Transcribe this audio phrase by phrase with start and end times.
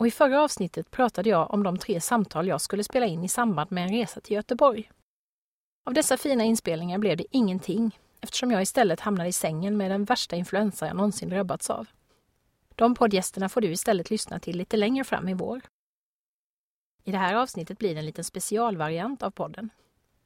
[0.00, 3.28] och i förra avsnittet pratade jag om de tre samtal jag skulle spela in i
[3.28, 4.90] samband med en resa till Göteborg.
[5.86, 10.04] Av dessa fina inspelningar blev det ingenting eftersom jag istället hamnade i sängen med den
[10.04, 11.88] värsta influensa jag någonsin drabbats av.
[12.74, 15.60] De poddgästerna får du istället lyssna till lite längre fram i vår.
[17.04, 19.70] I det här avsnittet blir det en liten specialvariant av podden.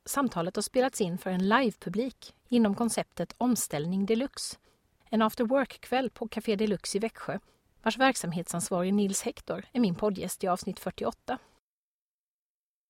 [0.05, 4.57] Samtalet har spelats in för en livepublik inom konceptet Omställning Deluxe.
[5.05, 7.39] En after work-kväll på Café Deluxe i Växjö
[7.85, 11.39] vars verksamhetsansvarig Nils Hector är min poddgäst i avsnitt 48.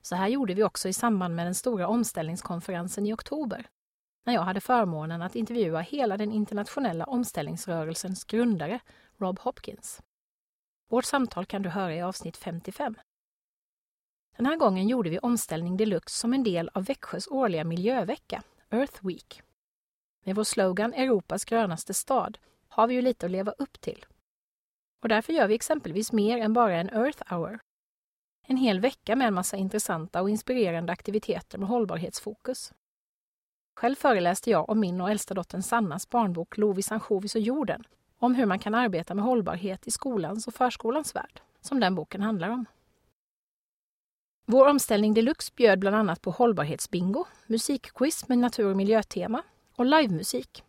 [0.03, 3.67] Så här gjorde vi också i samband med den stora omställningskonferensen i oktober,
[4.27, 8.81] när jag hade förmånen att intervjua hela den internationella omställningsrörelsens grundare,
[9.17, 10.03] Rob Hopkins.
[10.89, 12.95] Vårt samtal kan du höra i avsnitt 55.
[14.37, 19.07] Den här gången gjorde vi Omställning Deluxe som en del av Växjös årliga miljövecka, Earth
[19.07, 19.43] Week.
[20.25, 24.05] Med vår slogan Europas grönaste stad har vi ju lite att leva upp till.
[25.05, 27.59] Och därför gör vi exempelvis mer än bara en Earth Hour.
[28.47, 32.73] En hel vecka med en massa intressanta och inspirerande aktiviteter med hållbarhetsfokus.
[33.77, 37.85] Själv föreläste jag om min och äldsta dottern Sannas barnbok Lovis, ansjovis och jorden
[38.19, 42.23] om hur man kan arbeta med hållbarhet i skolans och förskolans värld, som den boken
[42.23, 42.67] handlar om.
[44.47, 49.43] Vår omställning deluxe bjöd bland annat på hållbarhetsbingo, musikquiz med natur och miljötema
[49.77, 50.65] och livemusik.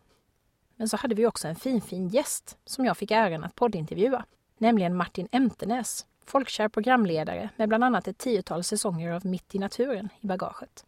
[0.76, 4.24] Men så hade vi också en fin, fin gäst som jag fick äran att poddintervjua,
[4.58, 10.08] nämligen Martin Emtenäs, folkkär programledare med bland annat ett tiotal säsonger av Mitt i naturen
[10.20, 10.84] i bagaget.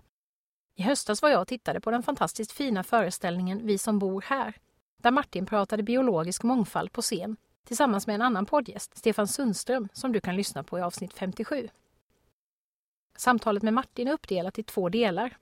[0.74, 4.54] I höstas var jag och tittade på den fantastiskt fina föreställningen Vi som bor här,
[4.96, 10.12] där Martin pratade biologisk mångfald på scen tillsammans med en annan poddgäst, Stefan Sundström, som
[10.12, 11.68] du kan lyssna på i avsnitt 57.
[13.16, 15.36] Samtalet med Martin är uppdelat i två delar.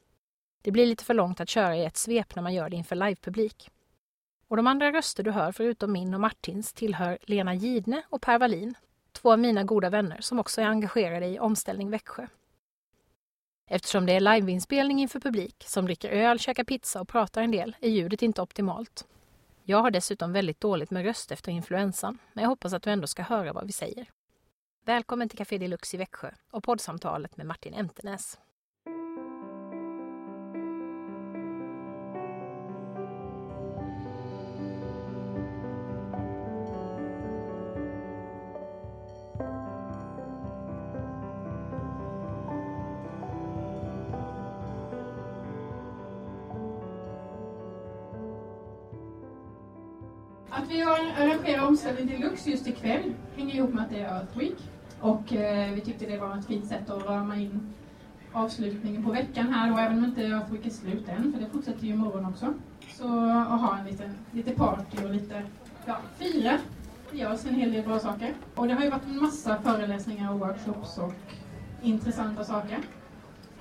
[0.62, 2.96] Det blir lite för långt att köra i ett svep när man gör det inför
[2.96, 3.70] livepublik.
[4.48, 8.38] Och de andra röster du hör förutom min och Martins tillhör Lena Gidne och Per
[8.38, 8.74] Wallin,
[9.12, 12.26] två av mina goda vänner som också är engagerade i Omställning Växjö.
[13.68, 17.76] Eftersom det är liveinspelning inför publik som dricker öl, käkar pizza och pratar en del
[17.80, 19.06] är ljudet inte optimalt.
[19.64, 23.06] Jag har dessutom väldigt dåligt med röst efter influensan, men jag hoppas att du ändå
[23.06, 24.06] ska höra vad vi säger.
[24.84, 28.38] Välkommen till Café Deluxe i Växjö och poddsamtalet med Martin Emtenäs.
[51.84, 54.56] Arrangerar Deluxe just ikväll hänger ihop med att det är Earth Week.
[55.00, 57.74] Och eh, vi tyckte det var ett fint sätt att rama in
[58.32, 61.50] avslutningen på veckan här och även om inte Earth Week är slut än, för det
[61.50, 62.54] fortsätter ju imorgon också.
[62.92, 65.42] Så att ha en liten, lite party och lite,
[65.86, 66.58] ja, fira.
[67.10, 68.34] Det görs en hel del bra saker.
[68.54, 71.12] Och det har ju varit en massa föreläsningar och workshops och
[71.82, 72.78] intressanta saker.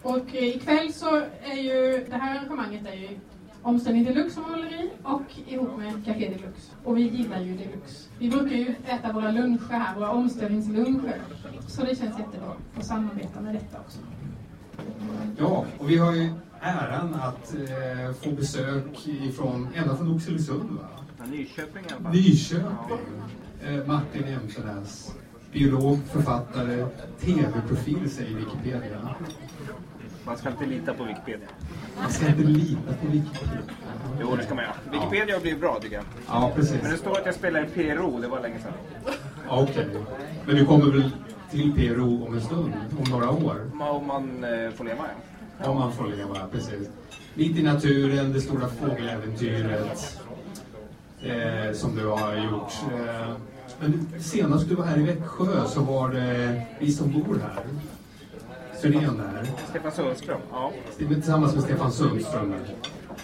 [0.02, 3.20] Och eh, ikväll så är ju, det här arrangemanget är ju
[3.66, 6.72] Omställning Deluxe som måleri och ihop med Café Deluxe.
[6.84, 8.09] Och vi gillar ju Deluxe.
[8.20, 11.22] Vi brukar ju äta våra luncher här, våra omställningsluncher.
[11.68, 14.00] Så det känns jättebra att samarbeta med detta också.
[15.38, 16.30] Ja, och vi har ju
[16.62, 21.25] äran att eh, få besök ifrån, ända från Oxelösund va?
[21.31, 22.13] Nyköping i alla fall.
[22.13, 22.68] Nyköping.
[23.63, 25.16] Eh, Martin Emtenäs,
[25.51, 26.86] biolog, författare,
[27.19, 29.16] tv-profil säger Wikipedia.
[30.25, 31.48] Man ska inte lita på Wikipedia.
[32.01, 33.57] Man ska inte lita på Wikipedia.
[34.21, 34.75] Jo, det ska man göra.
[34.92, 36.06] Wikipedia har blivit bra tycker jag.
[36.27, 36.81] Ja, precis.
[36.81, 38.71] Men det står att jag spelar i PRO, det var länge sedan.
[39.47, 39.88] Ja, Okej.
[40.45, 41.12] Men du kommer väl
[41.51, 43.71] till PRO om en stund, om några år?
[43.80, 45.03] Om man eh, får leva,
[45.59, 45.69] ja.
[45.69, 46.89] Om man får leva, precis.
[47.33, 50.19] Mitt i naturen, det stora fågeläventyret
[51.21, 52.74] eh, som du har gjort.
[52.94, 53.36] Eh,
[53.80, 57.63] men senast du var här i Växjö så var det Vi som bor här.
[58.86, 59.50] Turnén där.
[59.70, 60.72] Stefan Sundström, ja.
[60.98, 62.54] Tillsammans med Stefan Sundström.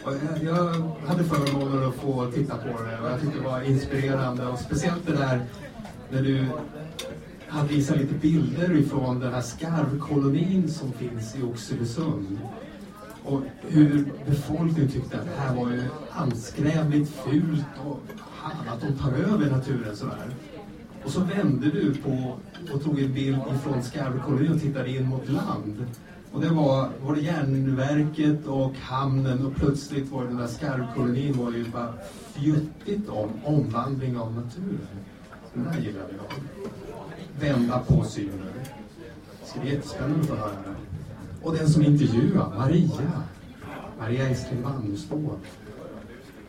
[0.03, 3.61] Och jag, jag hade förmånen att få titta på det och jag tyckte det var
[3.61, 4.47] inspirerande.
[4.47, 5.41] Och speciellt det där
[6.09, 6.45] när du
[7.47, 12.39] hade visat lite bilder ifrån den här skarvkolonin som finns i Oxelösund.
[13.23, 17.99] Och hur befolkningen tyckte att det här var ju anskrämligt, fult och
[18.67, 20.35] att de tar över naturen sådär.
[21.05, 22.37] Och så vände du på
[22.73, 25.85] och tog en bild ifrån Skarvkolonien och tittade in mot land.
[26.31, 31.51] Och det var, var det järnverket och hamnen och plötsligt var den där skarvkolonin var
[31.51, 31.93] ju bara
[32.33, 34.87] fjuttigt om omvandling av naturen.
[35.53, 36.33] Den där gillar jag.
[37.39, 38.51] Vända på synen.
[39.41, 40.75] Det ska bli jättespännande att få höra.
[41.41, 43.21] Och den som intervjuar, Maria.
[43.99, 45.39] Maria Estling Wannerstål.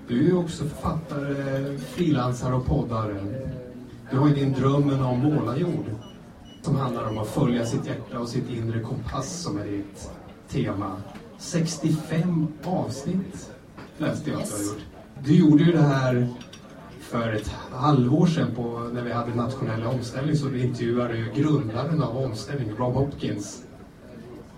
[0.08, 3.44] Du är ju också författare, frilansare och poddare.
[4.12, 5.85] Du har ju din Drömmen om målarjord
[6.62, 10.11] som handlar om att följa sitt hjärta och sitt inre kompass som är ditt
[10.49, 10.97] tema.
[11.38, 13.50] 65 avsnitt
[13.99, 14.82] läste jag att du har gjort.
[15.25, 16.29] Du gjorde ju det här
[17.00, 22.03] för ett halvår sedan på, när vi hade nationella omställning så du intervjuade ju grundaren
[22.03, 23.62] av omställningen, Rob Hopkins.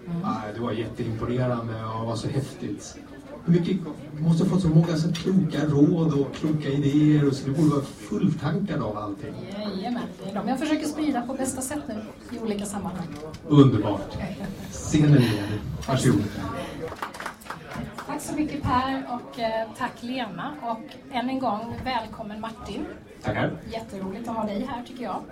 [0.06, 0.22] Mm.
[0.54, 2.98] Det var jätteimponerande och var så häftigt.
[3.46, 3.76] Hur mycket,
[4.18, 7.68] måste ha fått så många så kloka råd och kloka idéer och så du borde
[7.68, 9.34] vara fulltankad av allting.
[9.76, 12.04] Jajamän, det är de jag försöker sprida på bästa sätt nu
[12.36, 13.06] i olika sammanhang.
[13.48, 14.16] Underbart.
[14.70, 15.60] Scenen är er.
[15.88, 16.22] Varsågod.
[18.06, 22.84] Tack så mycket Per och eh, tack Lena och än en gång välkommen Martin.
[23.22, 23.52] Tackar.
[23.72, 25.22] Jätteroligt att ha dig här tycker jag.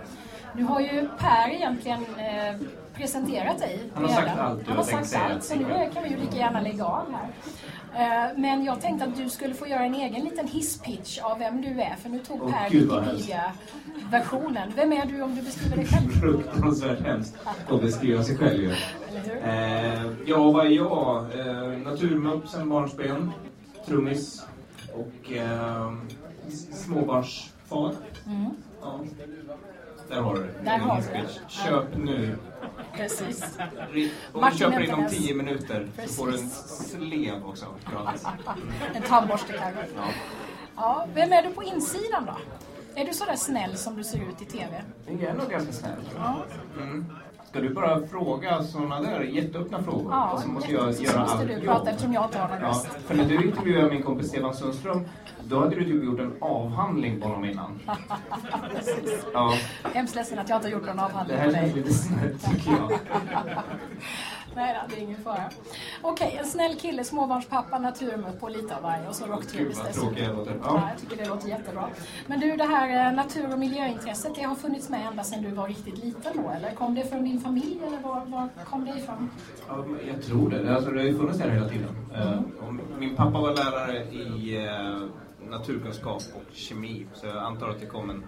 [0.55, 3.79] Nu har ju Per egentligen eh, presenterat dig.
[3.93, 6.61] Han har sagt allt Han har sagt allt, så nu kan vi ju lika gärna
[6.61, 7.27] lägga av här.
[7.95, 11.61] Eh, men jag tänkte att du skulle få göra en egen liten hisspitch av vem
[11.61, 14.71] du är, för nu tog Åh, Per Wikipedia-versionen.
[14.75, 16.09] Vem är du om du beskriver dig själv?
[16.09, 17.35] Fruktansvärt hemskt
[17.69, 18.71] att beskriva sig själv ju.
[19.43, 21.25] Eh, ja, vad är jag?
[21.39, 23.31] Eh, naturmupp sen barnsben,
[23.85, 24.45] trummis
[24.93, 25.93] och eh,
[26.73, 27.93] småbarnsfar.
[28.27, 28.49] Mm,
[28.81, 28.99] Ja.
[30.13, 30.53] Där har du det.
[30.63, 31.29] Där har du det.
[31.49, 32.37] Köp nu.
[32.95, 33.43] precis.
[34.33, 35.17] Om du köper inom Empenes.
[35.17, 36.89] 10 minuter så får du en Precis.
[36.91, 38.25] slev också gratis.
[38.93, 39.85] En tandborste kanske.
[39.95, 40.03] Ja.
[40.75, 42.37] Ja, vem är du på insidan då?
[43.01, 44.83] Är du sådär snäll som du ser ut i TV?
[45.07, 45.99] Jag är nog ganska snäll.
[46.17, 46.45] Ja,
[46.81, 47.05] Mm.
[47.53, 50.11] Ska du bara fråga sådana där jätteöppna frågor?
[50.11, 51.63] ja och så måste jag så göra måste allt du jobb.
[51.63, 52.87] prata eftersom jag inte har någon Ja, röst.
[53.07, 55.05] för när du intervjuade min kompis Stefan Sundström,
[55.43, 57.79] då hade du typ gjort en avhandling på honom innan.
[58.75, 59.25] Precis.
[59.33, 59.53] Ja,
[59.93, 61.81] Hemskt ledsen att jag inte har gjort någon det avhandling här på känns dig.
[61.81, 62.91] lite snett tycker jag.
[64.55, 65.43] Nej då, det är ingen fara.
[66.01, 70.13] Okej, en snäll kille, småbarnspappa, naturmupp och lite av varje och så rocktrummis dessutom.
[70.17, 70.89] Ja, Ja.
[70.91, 71.89] jag tycker det låter jättebra.
[72.27, 75.49] Men du, det här eh, natur och miljöintresset, det har funnits med ända sedan du
[75.51, 76.71] var riktigt liten då, eller?
[76.75, 79.29] Kom det från din familj, eller var, var kom det ifrån?
[79.67, 80.75] Ja, jag tror det.
[80.75, 81.89] Alltså, det har ju funnits där hela tiden.
[82.15, 87.79] Eh, och min pappa var lärare i eh, naturkunskap och kemi, så jag antar att
[87.79, 88.23] det kom en,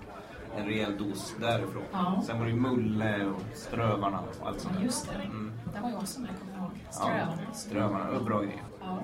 [0.57, 1.83] en rejäl dos därifrån.
[1.91, 2.23] Ja.
[2.25, 4.85] Sen var det ju Mulle och Strövarna och allt sånt Ja, där.
[4.85, 5.15] just det.
[5.23, 5.51] Mm.
[5.75, 6.71] Det var jag också med, kommer jag ihåg.
[6.85, 7.53] Ja, Strövarna.
[7.53, 8.53] Strövarna, det var bra idé.
[8.81, 8.97] Ja.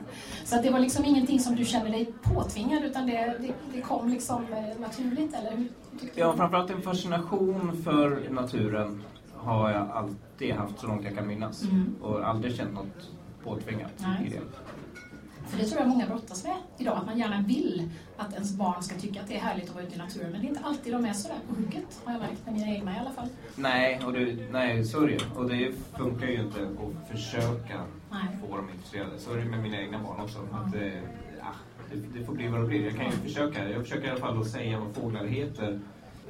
[0.45, 3.81] Så att det var liksom ingenting som du kände dig påtvingad, utan det, det, det
[3.81, 5.67] kom liksom eh, naturligt, eller hur
[6.15, 9.03] Ja, framförallt en fascination för naturen
[9.35, 11.63] har jag alltid haft så långt jag kan minnas.
[11.63, 11.95] Mm.
[12.01, 13.09] Och aldrig känt något
[13.43, 14.27] påtvingat Nej.
[14.27, 14.41] i det.
[15.51, 18.83] För det tror jag många brottas med idag, att man gärna vill att ens barn
[18.83, 20.31] ska tycka att det är härligt att vara ute i naturen.
[20.31, 22.67] Men det är inte alltid de är sådär på hugget, har jag märkt med mina
[22.67, 23.27] egna i alla fall.
[23.55, 25.19] Nej, och det, nej, så är det ju.
[25.35, 28.21] Och det funkar ju inte att försöka Nej.
[28.41, 29.19] få dem intresserade.
[29.19, 30.39] Så är det med mina egna barn också.
[30.51, 30.57] Ja.
[30.57, 30.93] Att, eh,
[31.39, 31.53] ja,
[31.91, 32.83] det, det får bli vad det blir.
[32.83, 33.69] Jag kan ju försöka.
[33.69, 35.79] Jag försöker i alla fall att säga vad fåglar heter.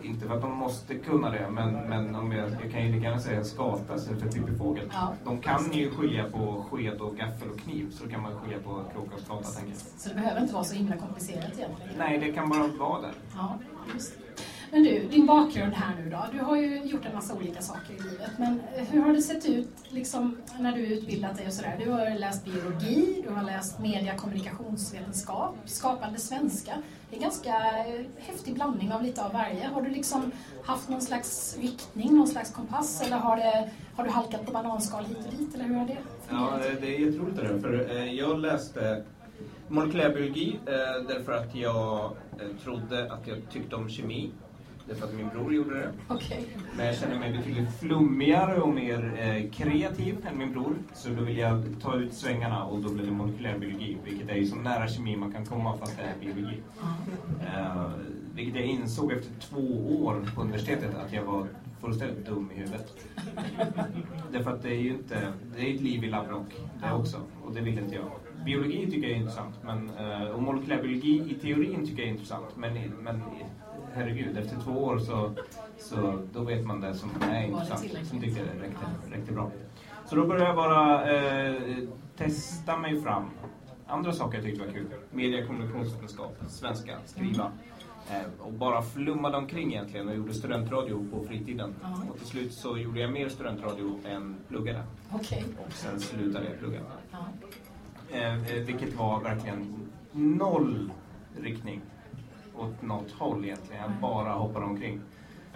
[0.03, 3.05] Inte för att de måste kunna det, men, men om jag, jag kan ju lika
[3.05, 4.89] gärna säga skata istället för pippifågel.
[4.93, 5.13] Ja.
[5.25, 8.83] De kan ju skilja på sked och gaffel och kniv, så kan man skilja på
[8.93, 9.79] kråka och skata, tänker jag.
[9.97, 11.97] Så det behöver inte vara så himla komplicerat egentligen.
[11.97, 13.13] Nej, det kan bara vara där.
[13.35, 13.59] Ja,
[13.93, 14.43] just det.
[14.71, 16.25] Men du, din bakgrund här nu då.
[16.31, 18.31] Du har ju gjort en massa olika saker i livet.
[18.37, 18.59] Men
[18.91, 21.75] hur har det sett ut liksom, när du utbildat dig och sådär?
[21.85, 26.71] Du har läst biologi, du har läst media kommunikationsvetenskap, skapande svenska.
[27.09, 29.67] Det är en ganska eh, häftig blandning av lite av varje.
[29.67, 30.31] Har du liksom
[30.63, 33.01] haft någon slags riktning, någon slags kompass?
[33.05, 35.55] Eller har, det, har du halkat på bananskal hit och dit?
[35.55, 35.97] Eller hur har det
[36.29, 36.81] Ja, fungerat?
[36.81, 37.59] det är jätteroligt det där.
[37.59, 39.03] För eh, jag läste
[39.67, 44.31] molekylärbiologi eh, därför att jag eh, trodde att jag tyckte om kemi.
[44.91, 45.91] Därför att min bror gjorde det.
[46.07, 46.47] Okej.
[46.77, 50.75] Men jag känner mig betydligt flummigare och mer eh, kreativ än min bror.
[50.93, 53.97] Så då vill jag ta ut svängarna och då blev det molekylärbiologi.
[54.05, 56.57] Vilket är ju så nära kemi man kan komma fast det är biologi.
[57.41, 57.91] Eh,
[58.35, 61.47] vilket jag insåg efter två år på universitetet att jag var
[61.81, 63.07] fullständigt dum i huvudet.
[64.31, 67.17] Därför att det är ju inte, det är ett liv i labbrock det också.
[67.45, 68.11] Och det vill inte jag.
[68.45, 69.55] Biologi tycker jag är intressant.
[69.63, 72.47] Men, eh, och molekylärbiologi i teorin tycker jag är intressant.
[72.55, 73.21] Men, men
[73.95, 75.31] herregud, efter två år så,
[75.77, 78.07] så då vet man det som är intressant.
[78.07, 79.51] Som tyckte det räckte, räckte bra.
[80.05, 81.55] Så då började jag bara eh,
[82.17, 83.29] testa mig fram.
[83.87, 84.87] Andra saker jag tyckte var kul.
[85.11, 87.51] Media, kommunikationsvetenskap, svenska, skriva.
[88.09, 91.75] Eh, och bara flummade omkring egentligen och gjorde studentradio på fritiden.
[91.81, 91.97] Ja.
[92.09, 94.83] Och till slut så gjorde jag mer studentradio än pluggade.
[95.11, 95.43] Okej.
[95.65, 96.79] Och sen slutade jag plugga.
[98.11, 100.91] Eh, eh, vilket var verkligen noll
[101.37, 101.81] riktning
[102.57, 103.81] åt något håll egentligen.
[103.81, 105.01] Jag bara hoppade omkring.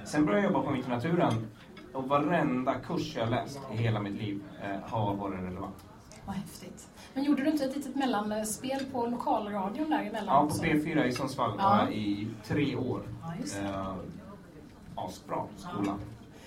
[0.03, 1.47] Sen började jag jobba på Mitt i naturen
[1.93, 5.75] och varenda kurs jag läst i hela mitt liv eh, har varit relevant.
[6.25, 6.87] Vad häftigt.
[7.13, 10.63] Men gjorde du inte ett litet mellanspel på lokalradion där emellan Ja, på också?
[10.63, 11.79] P4 i Sundsvall Ja.
[11.83, 13.01] jag i tre år.
[13.21, 13.67] Ja, just det.
[13.67, 13.95] Eh,
[14.95, 15.83] asbra skola.
[15.85, 15.95] Ja.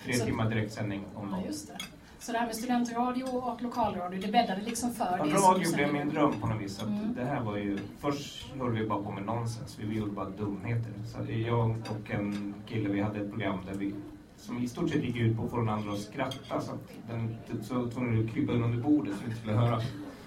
[0.04, 1.46] Tre Så- timmar direktsändning om Ja, dagen.
[1.66, 1.84] det.
[2.20, 5.92] Så det här med studentradio och lokalradio, det bäddade liksom för Ja, det radio blev
[5.92, 6.82] min dröm på något vis.
[6.82, 7.14] Mm.
[7.14, 10.92] Det här var ju, först höll vi bara på med nonsens, vi gjorde bara dumheter.
[11.06, 13.94] Så jag och en kille, vi hade ett program där vi
[14.36, 16.88] som i stort sett gick ut på att få den andra att skratta så att
[17.08, 19.80] den så var tvungen att krypa in under bordet så vi inte skulle höra.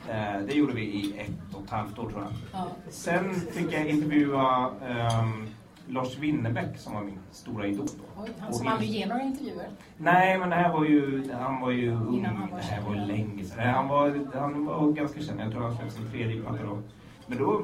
[0.10, 2.32] Eh, det gjorde vi i ett och ett halvt år tror jag.
[2.52, 2.68] Ja.
[2.90, 5.48] Sen fick jag intervjua ehm,
[5.88, 8.22] Lars Winnerbäck som var min stora idol då.
[8.24, 9.70] Oj, han som aldrig ger några intervjuer.
[9.98, 12.26] Nej, men det här var ju, han var ju ung.
[12.26, 13.74] Han var det här var länge sedan.
[13.74, 15.42] Han var, han var ganska känd.
[15.42, 16.80] Jag tror han släppte sin tredje platta då.
[17.28, 17.62] Men då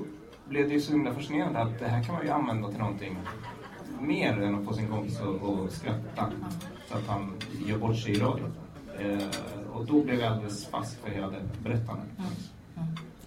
[0.49, 3.17] blev det ju så himla fascinerande att det här kan man ju använda till någonting
[3.99, 6.31] mer än att få sin kompis att, att skratta.
[6.87, 7.33] Så att han
[7.65, 8.45] gör bort sig i radio.
[8.99, 12.07] Eh, och då blev jag alldeles fast för hela det berättandet.
[12.17, 12.29] Mm.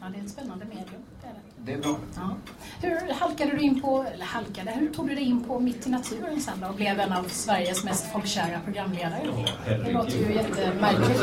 [0.01, 1.00] Ja, det är ett spännande medium.
[1.65, 1.97] Det är bra.
[2.17, 2.31] Ja.
[2.83, 5.91] Hur halkade du in på, eller halkade, hur tog du dig in på Mitt i
[5.91, 9.21] naturen sen då och blev en av Sveriges mest folkkära programledare?
[9.85, 11.23] Det låter ju jättemärkligt.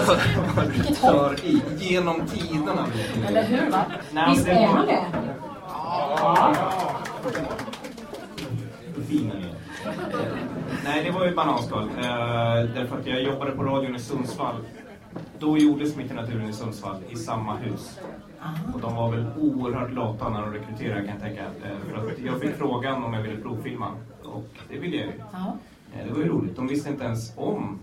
[0.75, 1.33] Vilket hopp,
[1.81, 2.87] genom tiderna.
[3.27, 3.85] eller hur va?
[4.11, 5.05] Nej, Visst det är var- han det?
[9.09, 9.45] Ni.
[10.83, 11.83] Nej, det var ju bananskal.
[11.97, 12.03] Eh,
[12.75, 14.55] därför att jag jobbade på radion i Sundsvall.
[15.39, 17.99] Då gjordes Mitt i naturen i Sundsvall i samma hus.
[18.73, 21.43] Och de var väl oerhört lata när de rekryterade kan jag tänka.
[21.43, 23.91] Eh, för att jag fick frågan om jag ville provfilma.
[24.23, 25.11] Och det ville jag ju.
[25.93, 26.55] Eh, det var ju roligt.
[26.55, 27.79] De visste inte ens om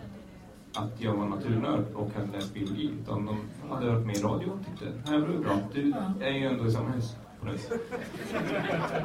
[0.76, 2.90] att jag var naturnörd och hade läst biologi.
[3.02, 3.36] Utan de
[3.70, 5.58] hade hört mig i radio och tyckte, det här var bra.
[5.72, 7.16] Du är ju ändå i samma hus.
[7.40, 7.70] På något vis.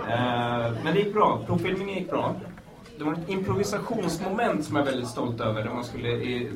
[0.07, 1.41] Eh, men det gick bra.
[1.45, 2.35] Provfilmningen gick bra.
[2.99, 5.63] Det var ett improvisationsmoment som jag är väldigt stolt över.
[5.63, 6.47] Där man skulle eh,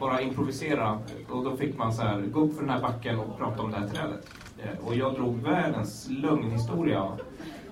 [0.00, 0.98] bara improvisera.
[1.30, 3.70] Och då fick man så här, gå upp för den här backen och prata om
[3.70, 4.26] det här trädet.
[4.58, 7.08] Eh, och jag drog världens lögnhistoria.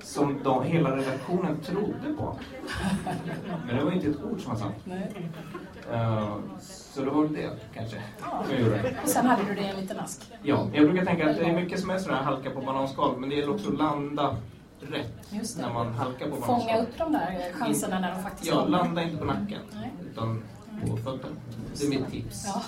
[0.03, 2.39] Som de, hela redaktionen trodde på.
[3.67, 4.75] Men det var inte ett ord som var sant.
[5.93, 7.97] Eh, så det var väl det kanske.
[8.59, 8.95] Gjorde.
[9.03, 10.33] Och sen hade du det i en liten ask.
[10.43, 13.15] Ja, jag brukar tänka att det är mycket som är sådär halka på bananskal.
[13.19, 14.37] Men det gäller också att landa
[14.81, 15.63] rätt Just det.
[15.63, 16.83] när man halkar på Fånga bananskal.
[16.83, 18.71] upp de där chanserna när de faktiskt Ja, kommer.
[18.79, 19.61] landa inte på nacken.
[19.75, 19.91] Nej.
[20.13, 20.43] Utan
[20.87, 21.37] på fötterna.
[21.79, 22.47] Det är mitt tips.
[22.47, 22.63] Ja.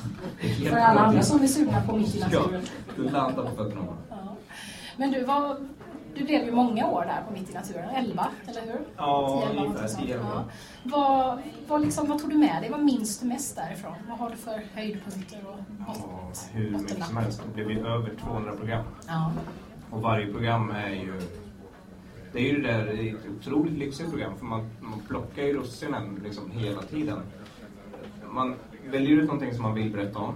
[0.70, 2.62] För alla andra som är sugna på Mitt i Ja, naturen.
[2.96, 3.96] landa på fötterna bara.
[4.10, 4.36] Ja.
[4.96, 5.56] Men du, var,
[6.14, 7.90] du blev ju många år där på Mitt i naturen.
[7.90, 8.80] Elva, eller hur?
[8.96, 10.28] Ja, ungefär tio, elva.
[10.34, 10.44] Ja.
[10.82, 11.38] Vad,
[11.68, 12.70] vad, liksom, vad tog du med dig?
[12.70, 13.92] Vad minns du mest därifrån?
[14.08, 17.42] Vad har du för höjdpunkter och Ja, bot- hur mycket som helst.
[17.46, 18.84] Det blev ju över 200 program.
[19.08, 19.32] Ja.
[19.90, 21.20] Och varje program är ju...
[22.32, 25.42] Det är ju det där, det är ett otroligt lyxigt program för man, man plockar
[25.42, 27.18] ju russinen liksom hela tiden.
[28.30, 28.54] Man
[28.90, 30.34] väljer ut någonting som man vill berätta om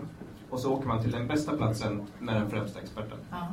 [0.51, 3.19] och så åker man till den bästa platsen med den främsta experten.
[3.31, 3.49] Ja.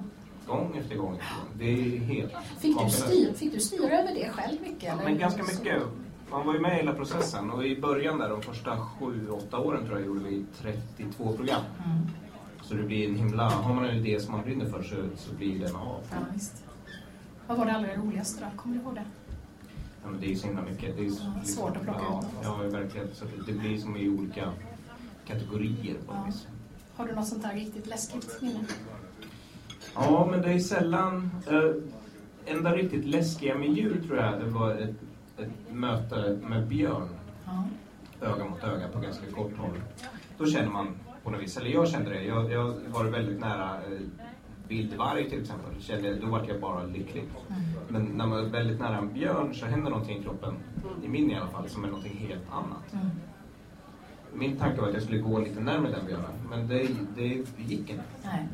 [0.47, 1.49] Gång efter gång efter gång.
[1.57, 4.93] Det är helt Fick, du styr, fick du styra över det själv mycket?
[4.93, 5.03] Eller?
[5.03, 5.83] Men ganska mycket.
[6.31, 9.57] Man var ju med i hela processen och i början där, de första sju, åtta
[9.59, 11.61] åren tror jag, gjorde vi 32 program.
[11.85, 11.97] Mm.
[12.61, 13.49] Så det blir en himla...
[13.49, 16.03] Har man en idé som man brinner för så, så blir den av.
[16.11, 16.63] Ja, visst.
[17.51, 18.57] Vad var det allra roligaste då?
[18.57, 19.03] Kommer du ihåg det?
[20.03, 20.97] Ja, men det är ju så himla mycket.
[20.97, 22.39] Det är så, Ja, svårt att plocka ja, ut.
[22.43, 23.07] Ja, verkligen.
[23.13, 24.51] Så det, blir som i olika
[25.27, 26.47] kategorier på något vis.
[26.95, 28.65] Har du något sånt där riktigt läskigt minne?
[29.95, 31.31] Ja, men det är sällan...
[31.47, 34.95] Äh, enda riktigt läskiga med djur tror jag det var ett,
[35.37, 37.09] ett möte med björn.
[37.45, 37.63] Ja.
[38.21, 39.81] Öga mot öga på ganska kort håll.
[40.37, 40.87] Då känner man
[41.23, 42.23] på något vis, eller jag kände det.
[42.23, 43.99] Jag, jag var väldigt nära eh,
[44.71, 45.81] vildvarg till exempel.
[45.81, 47.23] Kände, då var jag bara lycklig.
[47.23, 47.61] Mm.
[47.89, 50.53] Men när man är väldigt nära en björn så händer någonting i kroppen,
[51.03, 52.93] i min i alla fall, som är någonting helt annat.
[52.93, 53.05] Mm.
[54.33, 57.89] Min tanke var att jag skulle gå lite närmare den björnen, men det, det gick
[57.89, 58.03] inte.
[58.23, 58.47] Nej.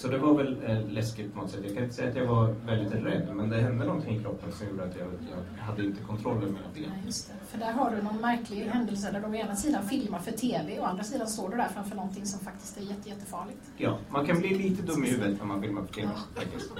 [0.00, 1.60] Så det var väl eh, läskigt på något sätt.
[1.64, 4.52] Jag kan inte säga att jag var väldigt rädd, men det hände någonting i kroppen
[4.52, 6.84] som gjorde att jag, jag hade inte kontroll över mina ben.
[6.88, 7.34] Nej, just det.
[7.46, 10.78] För där har du någon märklig händelse där de å ena sidan filmar för TV
[10.78, 13.70] och å andra sidan står du där framför någonting som faktiskt är jätte, jättefarligt.
[13.76, 16.08] Ja, man kan bli lite dum i huvudet när man filmar på TV.
[16.34, 16.70] Faktiskt.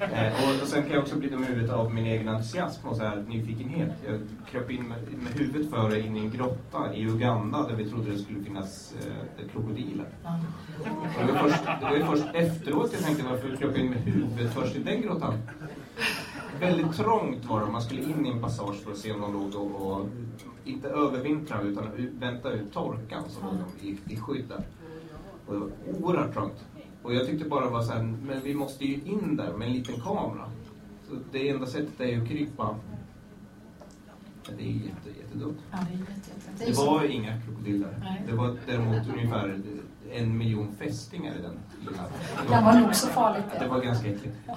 [0.00, 2.88] Eh, och, och sen kan jag också bli dum i huvudet av min egen entusiasm
[2.88, 3.92] och så här nyfikenhet.
[4.06, 7.90] Jag kröp in med, med huvudet före in i en grotta i Uganda där vi
[7.90, 10.06] trodde det skulle finnas eh, krokodiler.
[10.24, 10.40] Ja.
[11.20, 13.98] Och det, var först, det var först efteråt jag tänkte varför kröp jag in med
[14.00, 15.34] huvudet först i den grottan.
[16.60, 17.72] väldigt trångt var det.
[17.72, 20.06] Man skulle in i en passage för att se om de låg och, och
[20.64, 21.86] inte övervintra utan
[22.18, 23.52] vänta ut torkan så låg
[23.90, 24.64] i, i skydd där.
[25.46, 26.64] Och det var oerhört trångt.
[27.02, 29.74] Och jag tyckte bara var så här, men vi måste ju in där med en
[29.74, 30.50] liten kamera.
[31.08, 32.76] Så det enda sättet är ju att krypa.
[34.58, 35.58] Det är jätte, jättedumt.
[35.70, 36.50] Ja, det är jätte, jätte.
[36.58, 37.98] Det är Det så- var inga krokodiler.
[38.00, 38.22] Nej.
[38.28, 39.60] Det var däremot ungefär
[40.12, 41.58] en miljon fästingar i den
[42.48, 44.36] Det var nog så farligt Det var ganska äckligt.
[44.46, 44.56] Nej,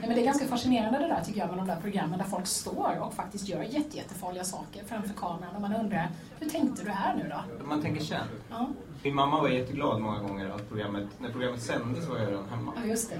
[0.00, 2.46] men det är ganska fascinerande det där tycker jag med de där programmen där folk
[2.46, 6.90] står och faktiskt gör jätte, jättefarliga saker framför kameran och man undrar hur tänkte du
[6.90, 7.64] här nu då?
[7.66, 8.18] Man tänker sen.
[8.50, 8.68] Ja,
[9.06, 12.72] Min mamma var jätteglad många gånger att programmet, när programmet sändes var jag redan hemma.
[12.82, 13.16] ja just det.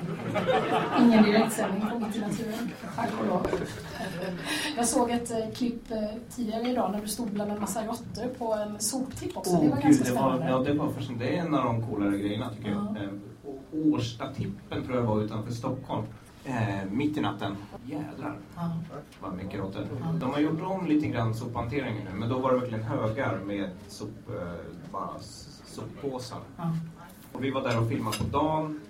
[1.02, 2.70] Ingen direktsändning i naturen.
[2.96, 3.46] Tack och lov.
[4.76, 5.96] Jag såg ett eh, klipp eh,
[6.36, 9.56] tidigare idag när du stod bland en massa råttor på en soptipp också.
[9.60, 10.48] det var ganska det var, spännande.
[10.52, 11.24] ja, det var fascinerande.
[11.24, 12.94] Det är en av de coolare grejerna tycker Ja.
[12.96, 13.04] jag.
[13.04, 16.04] Eh, Årstatippen tror jag var utanför Stockholm.
[16.44, 17.56] Eh, mitt i natten.
[17.84, 18.70] Jädrar Ja.
[19.20, 19.86] vad mycket råttor.
[20.20, 23.70] De har gjort om lite grann sophanteringen nu, men då var det verkligen högar med
[23.88, 24.36] sop, eh,
[24.92, 25.10] bara
[25.76, 26.38] soppåsar.
[27.32, 28.80] Och vi var där och filmade på dagen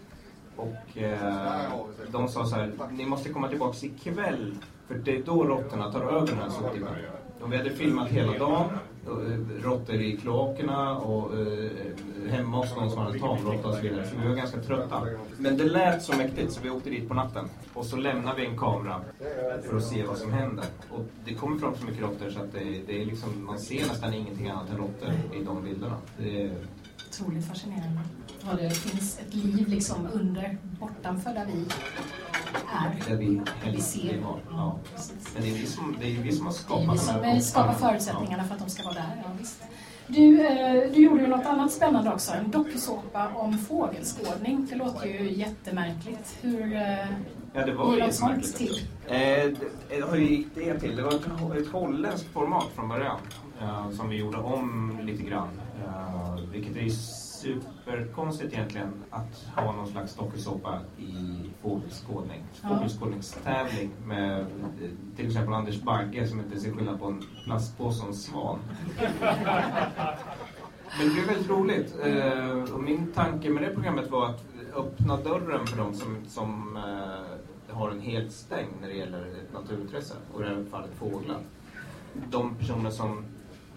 [0.56, 1.72] och eh,
[2.12, 4.54] de sa så här, ni måste komma tillbaks ikväll
[4.88, 6.88] för det är då råttorna tar över den här soptippen.
[7.40, 8.66] Och vi hade filmat hela dagen,
[9.06, 11.70] eh, råttor i kloakerna och eh,
[12.30, 14.06] hemma hos någon som hade tamråtta och så vidare.
[14.06, 15.02] Så vi var ganska trötta.
[15.38, 17.48] Men det lät så mäktigt så vi åkte dit på natten.
[17.74, 19.00] Och så lämnade vi en kamera
[19.68, 20.64] för att se vad som händer.
[20.90, 23.86] Och det kommer fram så mycket råttor så att det, det är liksom, man ser
[23.86, 25.96] nästan ingenting annat än råttor i de bilderna.
[26.18, 26.50] Det
[27.08, 28.00] Otroligt fascinerande.
[28.44, 31.52] Ja, det finns ett liv liksom under, bortanför där vi
[32.72, 33.08] är.
[33.10, 34.20] Där vi Där vi ser.
[34.20, 34.38] vara.
[34.50, 34.78] Ja.
[35.34, 37.14] Men det är vi som, det är vi som har Det är skapat vi som
[37.14, 39.22] här eh, skapar förutsättningarna för att de ska vara där.
[39.24, 39.62] Ja, visst.
[40.08, 44.66] Du, eh, du gjorde ju något annat spännande också, en dokusåpa om fågelskådning.
[44.70, 46.36] Det låter ju jättemärkligt.
[46.40, 47.06] Hur eh,
[47.52, 48.80] Ja, det var gick sånt till?
[49.06, 50.96] Eh, det- hur gick det till?
[50.96, 53.16] Det var ett, ett holländskt format från början.
[53.60, 55.48] Eh, som vi gjorde om lite grann.
[55.84, 62.44] Eh, vilket är superkonstigt egentligen att ha någon slags dokusåpa i fågelskådning.
[62.52, 64.46] Fågelskådningstävling med
[65.16, 68.58] till exempel Anders Bagge som inte ser skillnad på en plastpåse och en svan.
[70.98, 71.94] Men det blev väldigt roligt.
[72.04, 76.78] Eh, och min tanke med det programmet var att öppna dörren för de som, som
[77.68, 80.14] har en helt stängd när det gäller ett naturintresse.
[80.32, 81.40] Och i det här fallet fåglar.
[82.30, 83.24] De personer som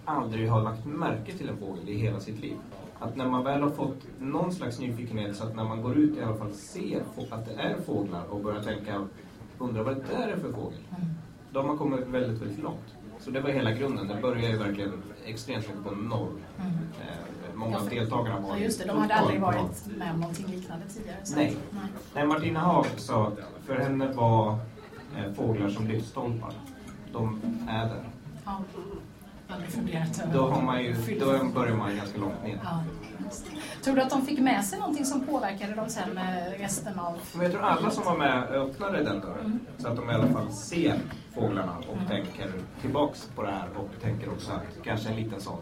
[0.10, 2.58] aldrig har lagt märke till en fågel i hela sitt liv.
[3.00, 6.17] Att när man väl har fått någon slags nyfikenhet så att när man går ut
[6.17, 9.08] i alla fall ser att det är fåglar och börjar tänka,
[9.60, 10.80] undrar vad det där är för fågel?
[11.52, 12.95] Då har man kommit väldigt, väldigt långt.
[13.19, 14.08] Så det var hela grunden.
[14.08, 14.91] Det började ju verkligen
[15.26, 16.32] extremt mycket på noll.
[16.58, 18.86] Eh, många av deltagarna var Ja, ju just det.
[18.88, 21.17] De hade aldrig varit med om någonting liknande tidigare.
[21.36, 21.58] Nej.
[21.72, 21.82] Nej.
[22.15, 24.58] Nej, Martina Haag sa att för henne var
[25.17, 26.54] eh, fåglar som lyktstolpar.
[27.13, 28.10] De är där.
[28.45, 28.62] Ja.
[29.50, 32.60] Aldrig funderat över Då, har man ju, då börjar man ganska långt ner.
[32.64, 32.84] Ja.
[33.84, 37.18] Tror du att de fick med sig någonting som påverkade dem sen med resten av...
[37.34, 39.60] Men jag tror alla som var med öppnade den dörren.
[39.78, 41.00] Så att de i alla fall ser
[41.34, 45.60] fåglarna och tänker tillbaks på det här och tänker också att kanske en liten sån.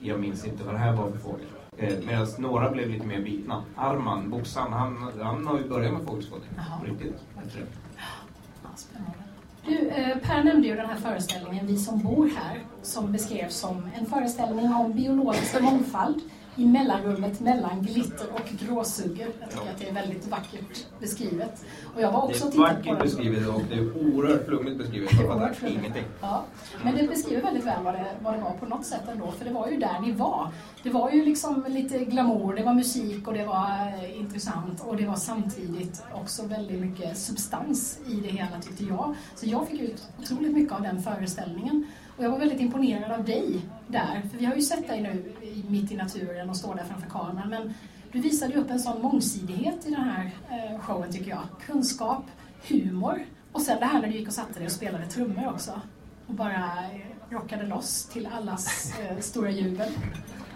[0.00, 1.46] Jag minns inte vad det här var för fågel.
[1.76, 3.64] Eh, Medan några blev lite mer bitna.
[3.76, 6.48] Arman, boxaren, han, han har ju börjat med fågelskådning.
[6.84, 7.16] Riktigt.
[7.42, 7.66] Jag tror.
[7.96, 9.31] Ja, spännande.
[9.66, 13.90] Du, eh, Per nämnde ju den här föreställningen Vi som bor här som beskrevs som
[13.98, 16.20] en föreställning om biologisk mångfald
[16.56, 19.26] i mellanrummet mellan glitter och gråsuggor.
[19.40, 21.64] Jag tycker att det är väldigt vackert beskrivet.
[21.94, 25.12] Och jag var också Det är vackert beskrivet och det är oerhört flummigt beskrivet.
[25.12, 26.04] Jag fattar ingenting.
[26.20, 26.44] Ja,
[26.84, 29.44] men det beskriver väldigt väl vad det, vad det var på något sätt ändå, för
[29.44, 30.48] det var ju där ni var.
[30.82, 34.96] Det var ju liksom lite glamour, det var musik och det var eh, intressant och
[34.96, 39.14] det var samtidigt också väldigt mycket substans i det hela tyckte jag.
[39.34, 41.86] Så jag fick ut otroligt mycket av den föreställningen.
[42.16, 43.60] Och jag var väldigt imponerad av dig
[43.92, 45.32] där, för vi har ju sett dig nu
[45.68, 47.74] mitt i naturen och står där framför kameran, men
[48.12, 51.42] du visade ju upp en sån mångsidighet i den här eh, showen tycker jag.
[51.66, 52.24] Kunskap,
[52.68, 55.80] humor och sen det här när du gick och satte dig och spelade trummor också.
[56.26, 59.88] Och bara eh, rockade loss till allas eh, stora jubel.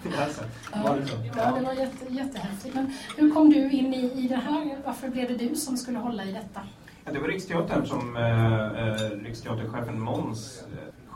[0.03, 0.43] Var det så?
[1.37, 2.75] ja, det var jätte, jättehäftigt.
[2.75, 4.79] Men hur kom du in i, i det här?
[4.85, 6.61] Varför blev det du som skulle hålla i detta?
[7.05, 10.65] Ja, det var Riksteatern som eh, Riksteaterchefen Måns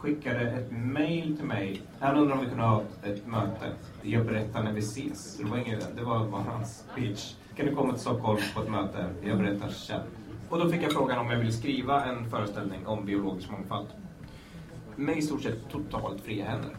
[0.03, 1.83] skickade ett mail till mig.
[1.99, 3.73] Han undrade om vi kunde ha ett möte.
[4.03, 5.37] Jag berättar när vi ses.
[5.37, 7.35] Det var, inget, det var bara hans pitch.
[7.57, 9.07] Kan du komma till Stockholm på ett möte?
[9.23, 10.01] Jag berättar sen.
[10.49, 13.87] Och då fick jag frågan om jag ville skriva en föreställning om biologisk mångfald.
[14.97, 16.77] Med i stort sett totalt fria händer.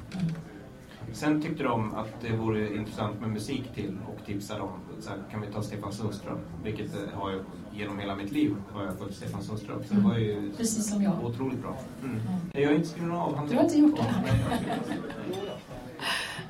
[1.14, 5.18] Sen tyckte de att det vore intressant med musik till och tipsade om, så här,
[5.32, 6.40] kan vi ta Stefan Sundström?
[6.64, 7.42] Vilket eh, har jag,
[7.74, 9.84] genom hela mitt liv har jag följt Stefan Sundström.
[9.88, 11.26] Så det var ju Precis som jag.
[11.26, 11.78] otroligt bra.
[12.04, 12.20] Mm.
[12.54, 13.50] Jag har inte skrivit någon avhandling.
[13.52, 14.06] Du har inte gjort det?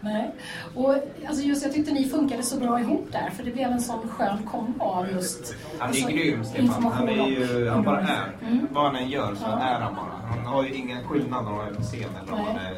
[0.01, 0.35] Nej.
[0.75, 0.95] Och,
[1.27, 4.07] alltså just, jag tyckte ni funkade så bra ihop där, för det blev en sån
[4.09, 6.83] skön kombo av just Han är alltså, grym Stefan.
[6.83, 8.31] Han, är ju, han bara är.
[8.47, 8.67] Mm.
[8.71, 9.59] Vad han än gör så Ja.
[9.59, 10.35] är han bara.
[10.35, 12.73] Han har ju ingen skillnad om han är på scen eller om han är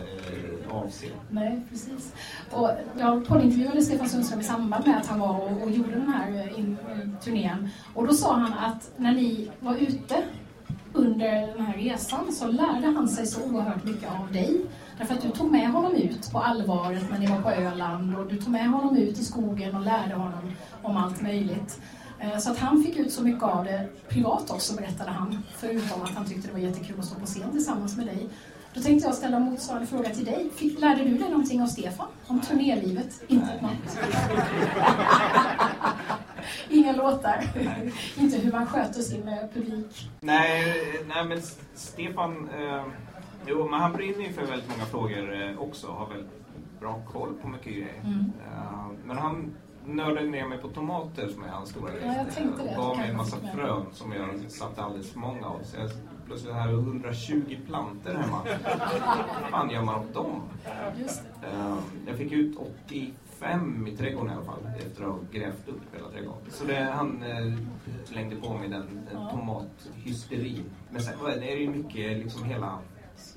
[0.74, 1.06] avse.
[1.30, 2.14] Nej, precis.
[2.52, 6.14] Och jag poddintervjuade Stefan Sundström i samband med att han var och, och gjorde den
[6.14, 7.70] här eh, in, eh, turnén.
[7.94, 10.24] Och då sa han att när ni var ute
[10.94, 14.62] under den här resan så lärde han sig så oerhört mycket av dig.
[14.98, 18.28] Därför att du tog med honom ut på allvaret när ni var på Öland och
[18.28, 21.80] du tog med honom ut i skogen och lärde honom om allt möjligt.
[22.20, 25.44] Eh, så att han fick ut så mycket av det privat också, berättade han.
[25.58, 28.30] Förutom att han tyckte det var jättekul att stå på scen tillsammans med dig.
[28.74, 30.50] Då tänkte jag ställa motsvarande fråga till dig.
[30.56, 32.08] Fick, lärde du dig någonting av Stefan?
[32.28, 33.24] Om turnélivet?
[33.28, 33.98] Inte något?
[36.70, 37.44] Inga låtar?
[38.18, 40.10] Inte hur man sköter sin publik?
[40.20, 40.74] Nej,
[41.08, 41.42] nej men
[41.74, 42.84] Stefan, eh,
[43.48, 45.88] jo men han brinner ju för väldigt många frågor eh, också.
[45.88, 46.32] Har väldigt
[46.80, 48.02] bra koll på mycket grejer.
[48.04, 48.32] Mm.
[48.52, 49.56] Eh, men han
[49.86, 52.02] nördade ner mig på tomater som är hans stora grej.
[52.06, 52.76] Ja, jag tänkte det.
[52.76, 55.60] Gav mig en massa frön som jag satte alldeles för många av.
[55.64, 55.90] Så jag
[56.26, 58.42] plötsligt här 120 plantor hemma.
[59.42, 60.42] Vad fan gör man åt dem?
[61.00, 61.48] Just det.
[61.48, 61.76] Eh,
[62.08, 62.58] Jag fick ut
[62.92, 66.42] 85 i trädgården i alla fall efter att ha grävt upp hela trädgården.
[66.50, 67.54] Så det, han eh,
[68.06, 70.64] slängde på mig den tomathysterin.
[70.92, 72.80] Men sen är det ju mycket liksom hela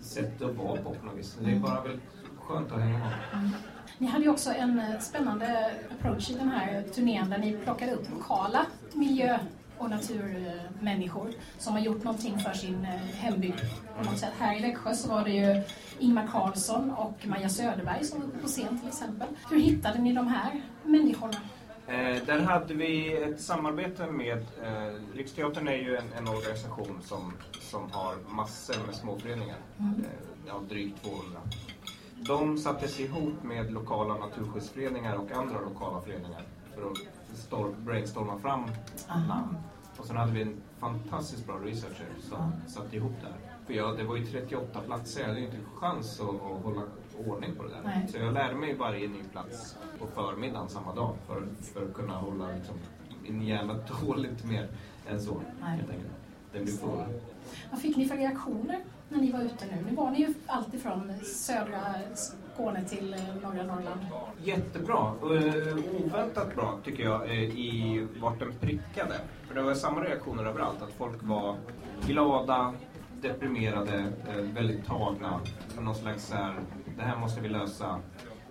[0.00, 1.38] sättet att vara på på något vis.
[1.40, 2.02] Det är bara väldigt
[2.40, 3.50] skönt att hänga med.
[3.98, 7.92] Ni hade ju också en eh, spännande approach i den här turnén där ni plockade
[7.92, 9.38] upp lokala miljö
[9.78, 13.60] och naturmänniskor som har gjort någonting för sin eh, hembygd.
[14.38, 15.62] Här i Växjö så var det ju
[15.98, 19.28] Ingmar Karlsson och Maja Söderberg som var på scen till exempel.
[19.50, 21.38] Hur hittade ni de här människorna?
[21.88, 24.38] Eh, där hade vi ett samarbete med...
[24.38, 29.56] Eh, Riksteatern är ju en, en organisation som, som har massor med småföreningar.
[29.78, 29.94] Mm.
[30.00, 30.10] Eh,
[30.46, 31.40] ja, drygt 200.
[32.16, 36.42] De sattes ihop med lokala naturskyddsföreningar och andra lokala föreningar
[36.74, 36.98] för att
[37.84, 38.64] brainstorma fram
[39.08, 39.56] namn.
[39.96, 43.36] Och sen hade vi en fantastiskt bra researcher som satte ihop det här.
[43.66, 46.82] För jag, det var ju 38 platser, jag hade ju inte chans att, att hålla
[47.26, 47.80] ordning på det där.
[47.84, 48.08] Nej.
[48.08, 52.16] Så jag lärde mig varje ny plats på förmiddagen samma dag för, för att kunna
[52.16, 52.74] hålla liksom,
[53.22, 53.74] min hjärna
[54.16, 54.68] lite mer
[55.08, 55.42] än så.
[55.60, 55.76] Nej.
[55.76, 56.12] Helt enkelt.
[56.52, 57.04] Den blir full.
[57.70, 59.84] Vad fick ni för reaktioner när ni var ute nu?
[59.90, 61.80] Nu var ni ju alltifrån södra
[62.56, 64.00] Skåne till eh, norra Norrland.
[64.44, 65.12] Jättebra.
[65.22, 69.14] Uh, oväntat bra tycker jag eh, i vart den prickade.
[69.48, 70.82] För det var samma reaktioner överallt.
[70.82, 71.56] Att folk var
[72.06, 72.74] glada,
[73.20, 75.40] deprimerade, eh, väldigt tagna.
[75.80, 76.54] Någon slags så här,
[76.96, 78.00] det här måste vi lösa,